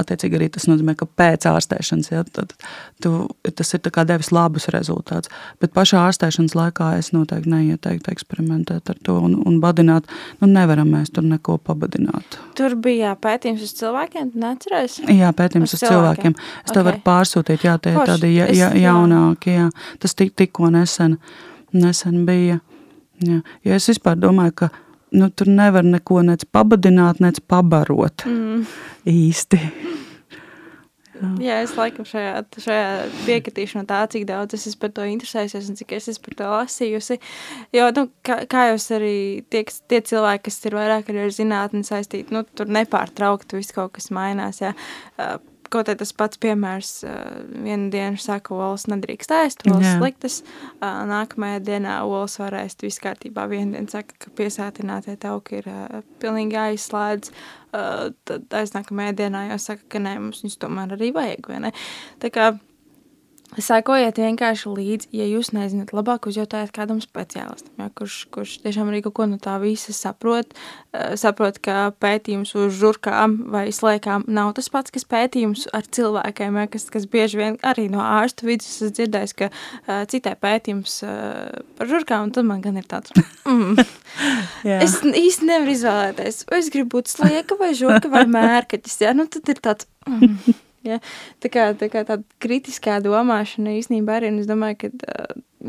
[0.00, 2.54] attiecīgi arī tas nozīmē, ka pēc ārstēšanas ja, tad,
[3.02, 3.12] tu,
[3.44, 5.32] tas ir devis labus rezultātus.
[5.62, 10.08] Bet pašā ārstēšanas laikā es noteikti neieteiktu eksperimentēt ar to un, un badināt.
[10.40, 12.38] Nu, nevaram mēs tur neko pabadināt.
[12.58, 15.00] Tur bija pētījums uz cilvēkiem, neatceries?
[15.08, 16.34] Jā, pētījums uz, uz cilvēkiem.
[16.34, 16.34] cilvēkiem.
[16.34, 16.76] Es okay.
[16.76, 19.68] tev varu pārsūtīt, jā, tie ir tādi ja, ja, jaunāki, jā.
[20.02, 21.18] Tas tik, tikko nesen,
[21.72, 22.60] nesen bija.
[23.24, 23.40] Jā.
[23.64, 24.70] Ja es vispār domāju, ka
[25.14, 28.64] nu, tur nevar neko nec pabadināt, nec pabarot mm.
[29.10, 29.60] īsti.
[31.40, 31.60] Jā.
[31.62, 32.88] Es laikam šajā, šajā
[33.24, 36.50] piekritīšu no tā, cik daudz es par to interesējusies un cik es esmu par to
[36.50, 37.18] lasījusi.
[37.76, 39.16] Jo, nu, kā, kā jūs arī
[39.52, 44.10] tie, tie cilvēki, kas ir vairāk ar zinātni saistīti, nu, tur nepārtraukti viss kaut kas
[44.14, 44.60] mainās.
[44.64, 44.74] Jā.
[45.74, 46.90] Kaut kā tas pats piemērs.
[47.50, 49.94] Vienu dienu saka, olas nedrīkst ēst, olas Jā.
[49.98, 50.36] sliktas.
[50.80, 53.48] Nākamajā dienā olas var ēst viss kārtībā.
[53.50, 55.70] Vienu dienu saka, ka piesātinātie tauki ir
[56.22, 57.32] pilnīgi aizslēdz.
[57.74, 61.74] Tad aiznākamajā dienā jau saka, ka nē, mums viņus tomēr arī vajag, vai ne?
[62.22, 62.52] Tā kā
[63.54, 69.02] Sekojiet vienkārši līdzi, ja jūs nezināt, labāk uzjautājiet kādam speciālistam, ja, kurš, kurš tiešām arī
[69.04, 70.50] kaut ko no tā visa saprot.
[70.94, 76.58] Uh, saprot, ka pētījums uz žurkām vai slēkām nav tas pats, kas pētījums ar cilvēkiem,
[76.58, 80.98] ja, kas, kas bieži vien arī no ārstu vidus esmu dzirdējis, ka uh, citai pētījums
[81.06, 83.14] uh, par žurkām, un tad man gan ir tāds,
[83.46, 83.86] mm,
[84.82, 89.30] es īsti nevaru izvēlēties, vai es gribu būt slieka vai žurka vai mērkaķis, ja, nu
[89.30, 90.54] tad ir tāds, mm.
[90.84, 91.00] Ja?
[91.40, 95.14] Tā kā, tā kā tāda kritiskā domāšana īstenībā arī, un es domāju, ka,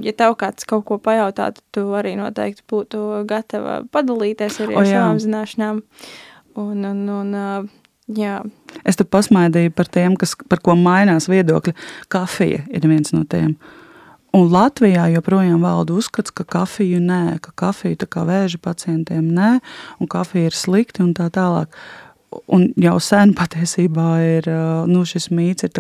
[0.04, 4.92] ja tev kāds kaut ko pajautātu, tu arī noteikti būtu gatava padalīties arī o, ar
[4.92, 5.82] savām zināšanām.
[6.60, 7.72] Un, un, un,
[8.12, 8.42] jā.
[8.84, 11.76] Es te pasmaidīju par tiem, kas, par ko mainās viedokļi.
[12.12, 13.56] Kafija ir viens no tiem.
[14.36, 19.52] Un Latvijā joprojām valda uzskats, ka kafiju nē, ka kafija tā kā vēža pacientiem nē,
[20.04, 21.72] un kafija ir slikti un tā tālāk.
[21.72, 22.05] Uh,
[22.52, 24.48] un jau sen patiesībā ir
[24.90, 25.74] nu, šis mīts, ir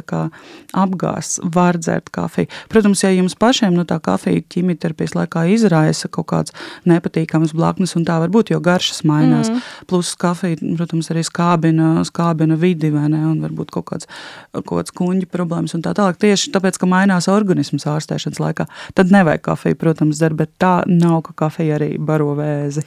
[0.75, 2.49] apgāsts, var dzert kafiju.
[2.71, 6.55] Protams, ja jums pašiem nu, tā kafija ķīmijterapijas laikā izraisa kaut kāds
[6.87, 9.51] nepatīkams blaknes, un tā var būt, jo garšas mainās.
[9.51, 9.63] Mm.
[9.89, 14.09] Plus kafija, protams, arī skābina, skābina vidi, ne, un varbūt kaut kāds,
[14.55, 16.19] kaut kāds kuņģi problēmas un tā tālāk.
[16.21, 18.67] Tieši tāpēc, ka mainās organisms ārstēšanas laikā,
[18.97, 22.85] tad nevajag kafiju, protams, dzert, bet tā nav, ka kafija arī baro vēzi.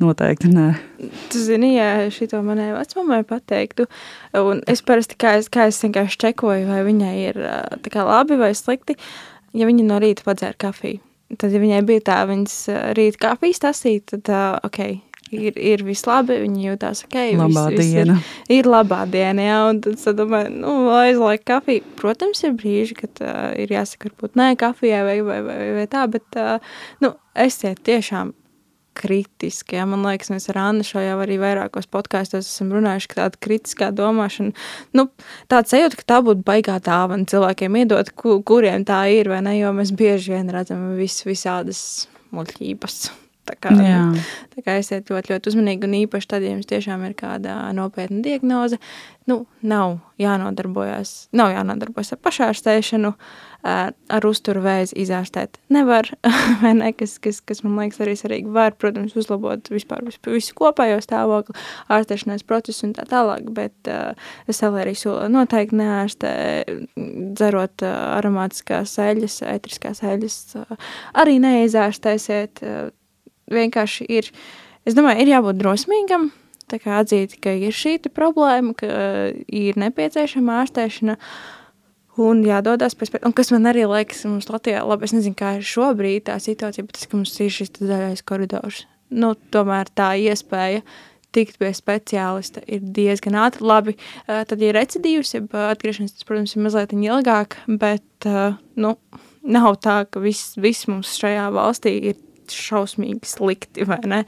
[0.00, 0.68] Noteikti nē.
[1.32, 3.88] Tu zini, ja šito manai vecmamai mammai pateiktu.
[4.38, 7.42] Un es parasti, kā es, kā es vienkārši čekoju, vai viņai ir
[7.96, 8.96] labi vai slikti,
[9.56, 11.02] ja viņa no rīta padzēra kafiju.
[11.38, 12.56] Tad, ja viņai bija tā viņas
[12.98, 14.32] rīta kafijas tasīt, tad
[14.66, 14.80] ok,
[15.30, 17.18] ir, ir viss labi, viņa jūtās ok.
[17.38, 18.16] Labā viss, diena.
[18.18, 21.86] Viss ir, ir labā diena, jā, un tad es domāju, nu, aizlaik kafiju.
[22.00, 26.04] Protams, ir brīži, kad uh, ir jāsaka, varbūt nē, kafijai vai, vai, vai, vai tā,
[26.10, 27.14] bet, uh, nu,
[27.46, 28.34] esiet tiešām
[28.98, 29.78] kritiski.
[29.78, 29.86] Ja?
[29.88, 33.90] Man liekas, mēs ar Annu šo jau arī vairākos podkāstos esam runājuši, ka tāda kritiskā
[33.96, 34.54] domāšana,
[34.98, 35.06] nu,
[35.52, 39.56] tāds sajūta, ka tā būtu baigā dāvana cilvēkiem iedot, ku, kuriem tā ir, vai ne,
[39.60, 41.82] jo mēs bieži vien redzam vis, visādas
[42.34, 43.02] muļķības.
[43.48, 44.02] Tā kā, Jā.
[44.52, 48.20] tā kā esiet ļoti, ļoti uzmanīgi, un īpaši tad, ja jums tiešām ir kāda nopietna
[48.22, 48.78] diagnoze,
[49.30, 53.12] nu, nav jānodarbojas, nav jānodarbojas ar pašārstēšanu,
[53.64, 56.08] ar uzturu vēzi izārstēt nevar,
[56.62, 61.00] vai ne, kas, kas, kas man liekas arī svarīgi, var, protams, uzlabot vispār visu, kopējo
[61.04, 61.56] stāvokli,
[61.92, 64.14] ārstēšanās procesu un tā tālāk, bet uh,
[64.50, 66.32] es vēl arī solu noteikti neārstē,
[67.40, 70.40] dzerot uh, aromātiskās eļas, etriskās eļas,
[71.20, 72.64] arī neizārstēsiet,
[73.52, 74.30] vienkārši ir,
[74.88, 76.30] es domāju, ir jābūt drosmīgam,
[76.70, 78.90] tā kā atzīt, ka ir šī problēma, ka
[79.46, 81.16] ir nepieciešama ārstēšana,
[82.20, 85.66] un jādodas pēc tam, kas man arī liekas, mums Latvijā, labi, es nezinu, kā ir
[85.66, 90.84] šobrīd tā situācija, bet tas, ka mums ir šis zaļais koridors, nu, tomēr tā iespēja
[91.34, 93.66] tikt pie speciālista ir diezgan ātri.
[93.66, 93.94] Labi,
[94.26, 98.26] tad, ja recidīvs, ja atgriešanās, tas, protams, ir mazliet ilgāk, bet,
[98.80, 98.96] nu,
[99.46, 102.18] nav tā, ka viss, viss mums šajā valstī ir
[102.56, 104.24] šausmīgi slikti, vai ne?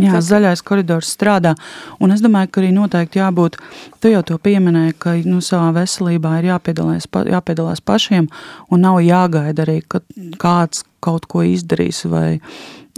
[0.00, 0.20] Jā, tā.
[0.24, 1.52] zaļais koridors strādā.
[2.00, 3.58] Un es domāju, ka arī noteikti jābūt,
[4.00, 8.28] tu jau to pieminēji, ka nu, savā veselībā ir jāpiedalās, pa, jāpiedalās pašiem
[8.72, 10.00] un nav jāgaida arī, ka
[10.40, 12.04] kāds kaut ko izdarīs.
[12.08, 12.40] Vai,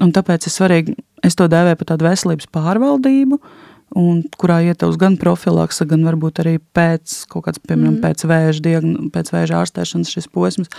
[0.04, 3.40] un tāpēc ir svarīgi, es to dēvēju par tādu veselības pārvaldību,
[3.98, 8.04] un kurā ietilpst gan profilakse, gan varbūt arī pēc kaut kāds, piemēram, mm.
[8.04, 10.70] pēc vēža, diagn, pēc vēža ārstēšanas šis posms.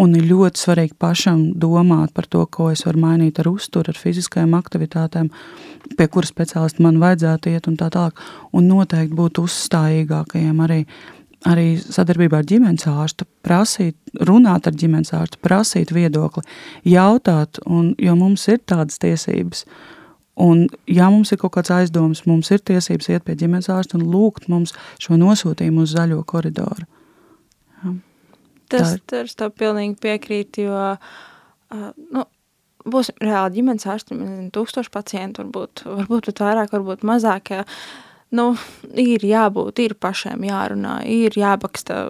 [0.00, 3.98] Un ir ļoti svarīgi pašam domāt par to, ko es varu mainīt ar uzturu, ar
[4.00, 5.28] fiziskajām aktivitātēm,
[5.98, 8.20] pie kuras speciālista man vajadzētu iet un tā tālāk.
[8.56, 10.78] Un noteikti būt uzstājīgākajiem arī,
[11.50, 16.46] arī sadarbībā ar ģimenes ārstu, prasīt, runāt ar ģimenes ārstu, prasīt viedokli,
[16.88, 19.66] jautāt, un, jo mums ir tādas tiesības.
[20.40, 24.08] Un, ja mums ir kaut kāds aizdoms, mums ir tiesības iet pie ģimenes ārsta un
[24.08, 24.72] lūgt mums
[25.02, 26.88] šo nosūtījumu uz zaļo koridoru.
[27.82, 27.92] Ja.
[28.72, 32.24] Tas, tas tev pilnīgi piekrīt, jo uh, nu,
[32.88, 34.18] būs reāli ģimenes ārsti,
[34.54, 37.54] tūkstoši pacientu, varbūt, varbūt pat vairāk, varbūt mazāk.
[38.32, 38.52] Nu,
[38.96, 42.02] ir jābūt, ir pašiem jārunā, ir jābaksta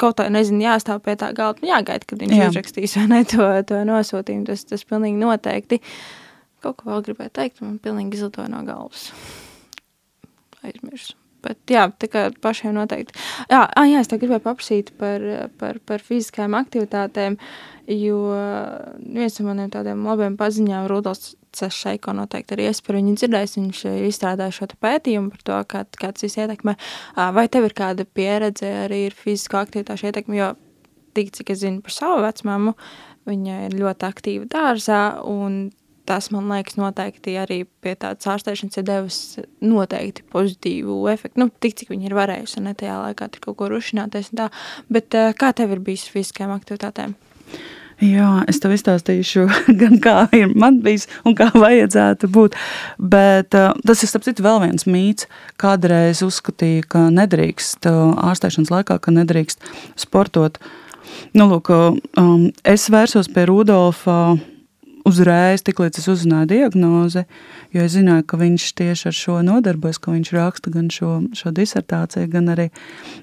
[0.00, 2.50] kaut kā, nezinu, jāstāv pie tā galda, nu, jāgaida, kad viņš Jā.
[2.50, 4.46] uzrakstīs vai ne to, to nosūtījumu.
[4.48, 5.80] Tas, tas pilnīgi noteikti.
[6.64, 9.10] Kaut ko vēl gribēju teikt, man pilnīgi izlidoja no galvas.
[10.64, 11.18] Aizmirsu.
[11.44, 13.16] Bet, jā, tā kā pašiem noteikti.
[13.50, 15.24] Jā, ah, jā es tev gribēju paprasīt par,
[15.60, 17.38] par, par fiziskajām aktivitātēm,
[17.92, 18.20] jo
[19.04, 23.56] viens no maniem tādiem labiem paziņām, Rudolfs Šeiko noteikti arī es par viņu dzirdējis.
[23.60, 26.74] Viņš ir izstrādājis šo pētījumu par to, kā, kā tas viss ietekmē.
[27.36, 30.40] Vai tev ir kāda pieredze arī ar fizisko aktivitāšu ietekmi?
[30.40, 30.54] Jo
[31.14, 32.74] tik, cik es zinu par savu vecmāmu,
[33.28, 35.68] viņa ir ļoti aktīva dārzā, un
[36.08, 39.20] tas, man liekas, noteikti arī pie tādas ārstēšanas ir devis
[39.64, 41.40] noteikti pozitīvu efektu.
[41.42, 44.50] Nu, tik, cik viņi ir varējuši, ne tajā laikā tur kaut ko rušināties tā.
[44.92, 47.16] Bet kā tev ir bijis fiziskajām aktivitātēm?
[48.02, 49.44] Jā, es tev izstāstīšu,
[49.80, 52.56] gan kā ir man bijis un kā vajadzētu būt.
[52.98, 55.28] Bet uh, tas ir starp citu vēl viens mīts.
[55.60, 59.62] Kādreiz uzskatīja, ka nedrīkst uh, ārstēšanas laikā, ka nedrīkst
[60.00, 60.58] sportot.
[61.38, 61.70] Nu, lūk,
[62.18, 64.34] um, es vērsos pie Rudolfa
[65.08, 67.24] uzreiz, tiklīdz es uzzināju diagnozi,
[67.74, 71.54] jo es zināju, ka viņš tieši ar šo nodarbojas, ka viņš raksta gan šo, šo
[71.54, 72.68] disertāciju, gan arī,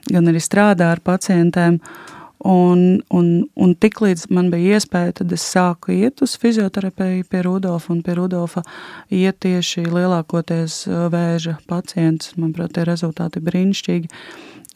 [0.09, 1.82] gan arī strādā ar pacientiem.
[1.82, 7.41] Uh, Un, un, un tiklīdz man bija iespēja, tad es sāku iet uz fizioterapiju pie
[7.45, 7.93] Rudolfa.
[8.01, 8.63] Pie Rudolfa
[9.13, 12.34] iet tieši lielākoties uh, vēža pacients.
[12.41, 14.09] Manuprāt, tie rezultāti brīnišķīgi.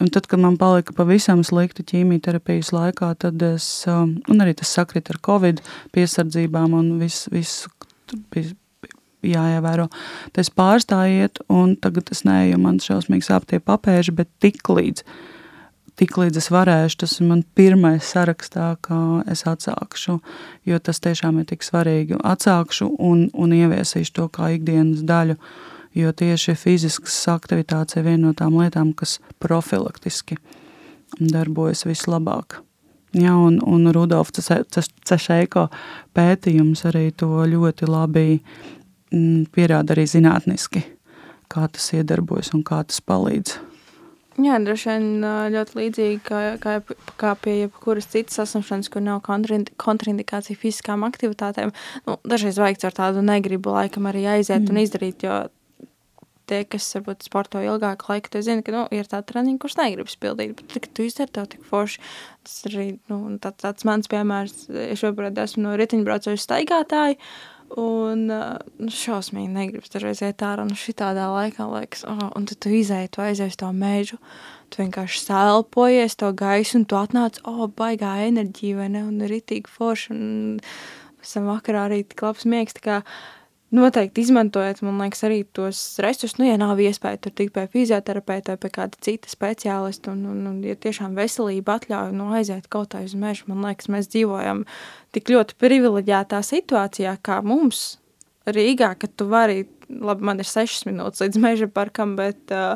[0.04, 4.74] Un tad, kad man palika pavisam slikti ķīmijterapijas laikā, tad es, um, un arī tas
[4.76, 5.62] sakrit ar covid
[5.96, 7.62] piesardzībām un viss vis,
[8.34, 8.52] bija
[9.26, 9.88] jāievēro.
[10.34, 14.68] Tad es pārstāju iet, un tagad es neeju, man šausmīgi sāp tie papēži, bet tik
[14.68, 15.08] līdz
[15.96, 18.98] tik līdz es varēšu, tas ir man pirmais sarakstā, ka
[19.32, 20.18] es atsākšu,
[20.68, 22.20] jo tas tiešām ir tik svarīgi.
[22.20, 25.38] Atsākšu un, un ieviesīšu to kā ikdienas daļu,
[25.96, 30.38] jo tieši fiziskas aktivitātes ir viena no tām lietām, kas profilaktiski
[31.20, 32.60] darbojas vislabāk.
[33.16, 35.70] Ja, un, un Rudolf Cešēko
[36.16, 40.84] pētījums arī to ļoti labi mm, pierāda arī zinātniski,
[41.48, 43.56] kā tas iedarbojas un kā tas palīdz.
[44.44, 46.80] Jā, droši vien ļoti līdzīgi kā, kā,
[47.16, 51.72] kā pie jebkuras citas saslimšanas, kur nav kontraindikācija fiziskām aktivitātēm.
[52.04, 54.74] Nu, dažreiz vajag ar tādu negribu laikam arī aiziet mm.
[54.74, 55.38] un izdarīt, jo
[56.50, 60.20] tie, kas varbūt sporto ilgāku laiku, tu zini, ka nu, ir tāda treniņa, kurus negribas
[60.22, 62.04] pildīt, bet kad tu izdari tev tik forši,
[62.46, 67.20] tas arī nu, tā, tāds mans piemērs, es šobrīd esmu no ritiņbraucoju staigātāju,
[67.74, 72.70] Un nu, šausmīgi negribas dažreiz iet ārā nu, šitādā laikā, liekas, oh, un tad tu
[72.70, 74.20] izēji, tu aizies to mežu,
[74.70, 79.74] tu vienkārši sēlpojies to gaisu, un tu atnāc, oh, baigā enerģija, vai ne, un ritīgi
[79.74, 80.62] forši, un
[81.26, 83.00] esam vakarā arī tik labs miegs, tā kā
[83.76, 88.56] noteikti izmantojiet, man liekas, arī tos resursus, nu, ja nav iespēja tur tikt pie fizioterapeita
[88.56, 92.94] vai pie kāda cita speciālista, un, un, un ja tiešām veselība atļauj, nu, aiziet kaut
[92.94, 94.64] kā uz mežu, man liekas, mēs dzīvojam
[95.16, 97.96] tik ļoti privileģētā situācijā, kā mums.
[98.46, 102.76] Rīgā, ka tu vari, labi, man ir 6 minūtes līdz meža parkam, bet uh,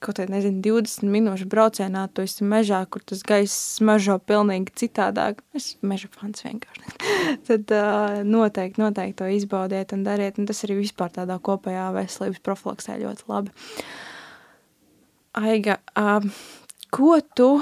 [0.00, 5.42] kaut kādā, nezinu, 20 minūšu braucienā tu esi mežā, kur tas gaiss smažo pilnīgi citādāk.
[5.56, 6.94] Es meža fans vienkārši.
[7.48, 12.44] Tad uh, noteikti, noteikti to izbaudiet un dariet, un tas arī vispār tādā kopējā veselības
[12.46, 13.52] profilaksē ļoti labi.
[15.40, 16.24] Aiga, uh,
[16.96, 17.52] ko tu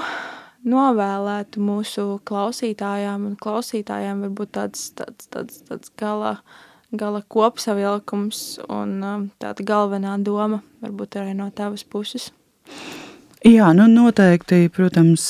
[0.69, 6.37] novēlētu mūsu klausītājām un klausītājiem varbūt tāds, tāds, tāds, tāds galā
[6.91, 12.31] gala kopsavilkums un um, tāda galvenā doma varbūt arī no tavas puses?
[13.45, 15.29] Jā, nu noteikti, protams,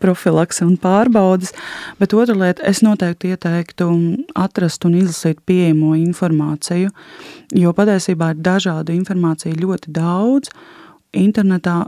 [0.00, 1.52] profilakse un pārbaudas,
[2.00, 3.88] bet otra lieta, es noteikti ieteiktu
[4.36, 6.92] atrast un izlasīt pieejamo informāciju,
[7.56, 10.52] jo patiesībā ir dažāda informācija ļoti daudz.
[11.14, 11.84] Internetā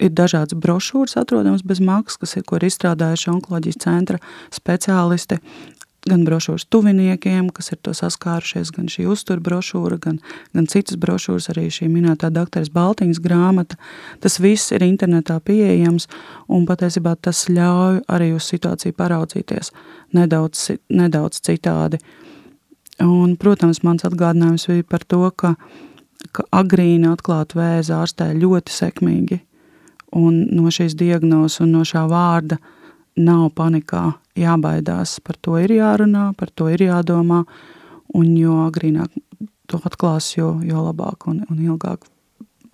[0.00, 4.20] ir dažādas brošūras atrodamas bez maksas, kas ir, ir izstrādājuši onkoloģijas centra
[4.54, 5.40] speciālisti
[6.08, 10.20] gan brošūras tuviniekiem, kas ir to saskārušies, gan šī uztur brošūra, gan,
[10.56, 13.76] gan citas brošūras, arī šī minētā doktoras Baltiņas grāmata.
[14.24, 16.08] Tas viss ir internetā pieejams,
[16.48, 19.72] un patiesībā tas ļauj arī uz situāciju paraudzīties
[20.16, 22.00] nedaudz, nedaudz citādi.
[23.00, 25.54] Un, protams, mans atgādinājums bija par to, ka,
[26.36, 29.40] ka agrīni atklāt vēzi ārstē ļoti sekmīgi,
[30.16, 32.60] un no šīs diagnozes un no šā vārda
[33.18, 37.44] nav panikā jābaidās, par to ir jārunā, par to ir jādomā.
[38.14, 39.12] Un jo agrīnāk
[39.70, 42.08] to atklās, jo, jo labāk un, un ilgāk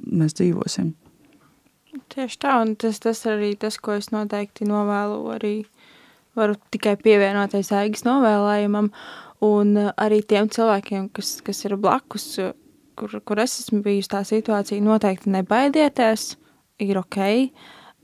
[0.06, 0.94] mēs dzīvosim.
[2.12, 5.54] Tieši tā, un tas, tas arī tas, ko es noteikti novēlu, arī
[6.36, 8.90] varu tikai pievienoties aigas novēlējumam,
[9.44, 12.28] un arī tiem cilvēkiem, kas, kas ir blakus,
[12.96, 16.30] kur, kur es esmu bijusi tā situācija, noteikti nebaidieties,
[16.84, 17.20] ir ok,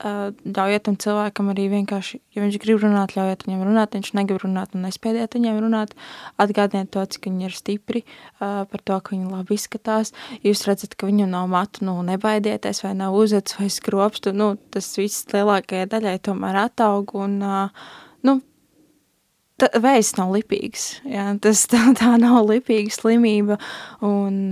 [0.03, 4.75] ļaujiet tam cilvēkam arī vienkārši, ja viņš grib runāt, ļaujiet viņam runāt, viņš negrib runāt
[4.75, 5.95] un nespiediet viņam runāt,
[6.43, 8.03] atgādiniet to, cik viņi ir stipri,
[8.41, 10.11] par to, ka viņi labi izskatās,
[10.43, 14.91] jūs redzat, ka viņam nav matu, nu, nebaidieties, vai nav uzveds, vai skropstu, nu, tas
[14.99, 17.39] viss lielākajai daļai tomēr ataug, un,
[18.27, 18.37] nu,
[19.63, 23.61] vējs nav lipīgs, jā, tas tā, tā nav lipīga slimība,
[24.03, 24.43] un,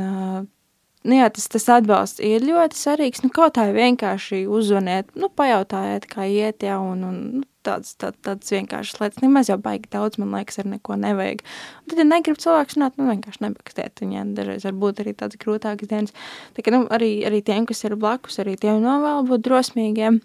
[1.07, 3.23] nu jā, tas, tas atbalsts ir ļoti svarīgs.
[3.25, 8.13] Nu, kaut tā vienkārši uzzvaniet, nu, pajautājiet, kā iet, jā, un, un nu, tāds, tā,
[8.25, 9.23] tāds vienkāršas lietas.
[9.25, 11.45] Nemaz jau baigi daudz, man liekas, ar neko nevajag.
[11.83, 14.35] Un tad, ja negrib cilvēks runāt, nu, vienkārši nebakstiet viņiem.
[14.37, 16.17] Dažreiz var būt arī tāds grūtāks dienas.
[16.57, 20.21] Tā kā, nu, arī, arī tiem, kas ir blakus, arī tiem novēl būt drosmīgiem.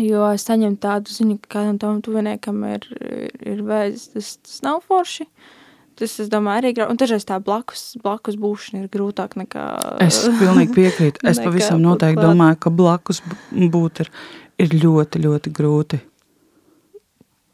[0.00, 4.62] Jo es saņemu tādu ziņu, ka kādam tam tuviniekam ir, ir, ir vēzis, tas, tas
[4.64, 5.26] nav forši.
[5.28, 5.50] Uh,
[5.98, 6.92] Tas, es domāju, arī grūti.
[6.94, 9.64] Un dažreiz tā blakus, blakus būšana ir grūtāk nekā.
[10.04, 11.24] Es pilnīgi piekrītu.
[11.28, 12.30] Es pavisam noteikti klāt.
[12.30, 13.20] domāju, ka blakus
[13.50, 14.10] būt ir,
[14.62, 16.00] ir ļoti, ļoti grūti.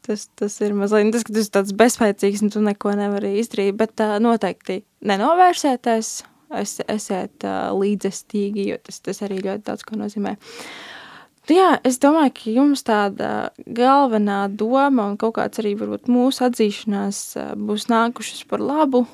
[0.09, 3.75] Tas, tas ir mazliet tas, ka tu esi tāds bezspēcīgs un tu neko nevari izdarīt,
[3.77, 6.13] bet uh, noteikti nenovērsieties,
[6.57, 10.33] es, esiet uh, līdzestīgi, jo tas, tas arī ļoti daudz ko nozīmē.
[10.33, 10.88] Uh,
[11.49, 17.21] Jā, es domāju, ka jums tāda galvenā doma un kaut kāds arī mūsu atzīšanās
[17.57, 19.07] būs nākušas par labu.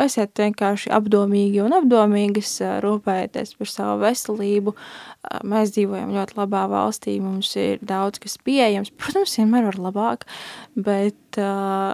[0.00, 4.72] Esiet vienkārši apdomīgi un apdomīgas, rūpējieties par savu veselību.
[5.46, 8.94] Mēs dzīvojam ļoti labā valstī, mums ir daudz kas pieejams.
[8.98, 10.24] Protams, vienmēr var labāk,
[10.74, 11.92] bet uh,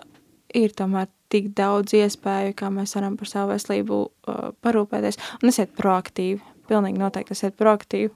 [0.55, 5.21] ir tomēr tik daudz iespēju, kā mēs varam par savu veselību uh, parūpēties.
[5.43, 6.41] Un esiet proaktīvi,
[6.71, 8.13] pilnīgi noteikti esiet proaktīvi.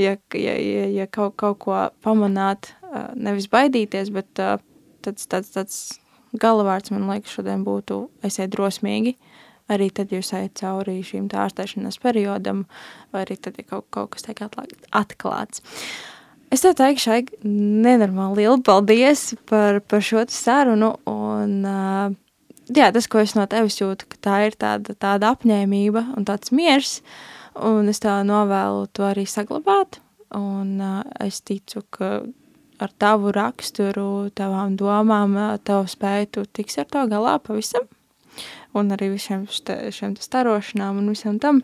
[0.00, 2.74] Ja, ja, ja, ja kaut, kaut ko pamanāt,
[3.16, 5.78] nevis baidīties, bet tāds, tāds, tāds
[6.40, 9.16] galavārds man liekas šodien būtu esiet drosmīgi.
[9.72, 12.66] Arī tad, jūs ejat cauri šīm ārstēšanās periodam,
[13.14, 15.62] vai arī tad, ja kaut, kaut kas tiek atklāts.
[16.52, 23.24] Es tev teikšu, Aig, nenormāli lielu paldies par, par šo sarunu, un jā, tas, ko
[23.24, 27.90] es no tevis jūtu, ka tā ir tāda, tāda apņēmība un tāds miers, uh, Un
[27.90, 30.00] es tā novēlu to arī saglabāt.
[30.34, 32.24] Un uh, es ticu, ka
[32.82, 35.36] ar tavu raksturu, tavām domām,
[35.66, 37.86] tavu spēju tu tiksi ar to galā pavisam.
[38.74, 41.62] Un arī visiem šiem starošanām un visam tam.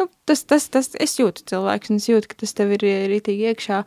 [0.00, 3.48] Nu, tas, tas, tas, es jūtu cilvēks, un es jūtu, ka tas tev ir ritīgi
[3.52, 3.80] iekšā.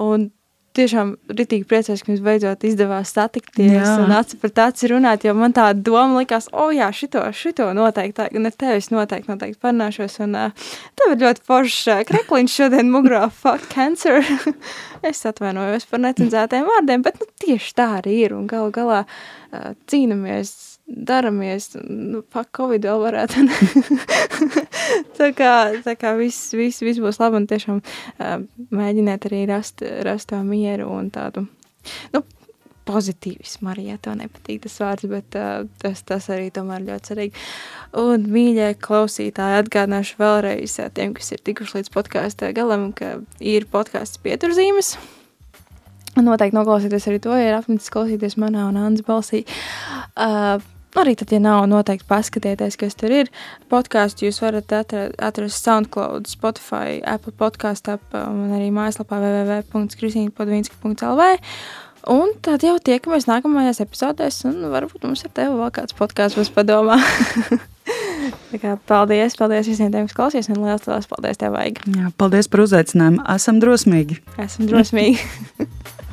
[0.00, 0.30] Un
[0.74, 3.94] tiešām ritīgi priecājos, ka mums beidzot izdevās satikties jā.
[4.02, 7.70] un aci par tāci runāt, jo man tā doma likās, o oh, jā, šito, šito
[7.76, 10.68] noteikti, un ar tevi es noteikti, noteikti parunāšos, un uh,
[10.98, 14.22] tev ir ļoti foršs uh, krekliņš šodien mugrā, fuck cancer.
[15.08, 19.74] es atvainojos par necenzētiem vārdiem, bet nu, tieši tā arī ir, un gal galā uh,
[19.90, 23.44] cīnamies daramies, nu, pa Covid vēl varētu.
[25.18, 25.54] tā kā,
[25.84, 28.38] tā kā viss, viss, viss būs labi un tiešām uh,
[28.74, 31.46] mēģiniet arī rast, rast to mieru un tādu,
[32.14, 32.22] nu,
[32.84, 37.44] pozitīvismu arī, ja tev nepatīk tas vārds, bet uh, tas, tas arī tomēr ļoti svarīgi.
[38.04, 44.20] Un, mīļie klausītāji, atgādināšu vēlreiz tiem, kas ir tikuši līdz podkāsta galam, ka ir podkāsts
[44.24, 44.98] pieturzīmes,
[46.14, 49.40] Noteikti noklausīties arī to, ja ir apnicis klausīties manā un Annas balsī.
[50.14, 50.62] Uh,
[50.94, 53.30] Arī tad, ja nav, noteikti paskatieties, kas tur ir.
[53.72, 61.22] Podkāstu jūs varat atrast, SoundCloud, Spotify, Apple podkāstu un arī mājaslapā www.kristīna.lv.
[62.14, 66.52] Un tad jau tiekamies nākamajās epizodēs, un varbūt mums ar tevi vēl kāds podkāsts būs
[66.52, 66.98] padomā.
[68.62, 71.80] kā, paldies, paldies visiem tiem, kas klausījās, un liels, liels paldies tev, Vaigi.
[71.96, 73.24] Jā, paldies par uzaicinājumu.
[73.34, 74.20] Esam drosmīgi.
[74.44, 75.16] Esam drosmīgi.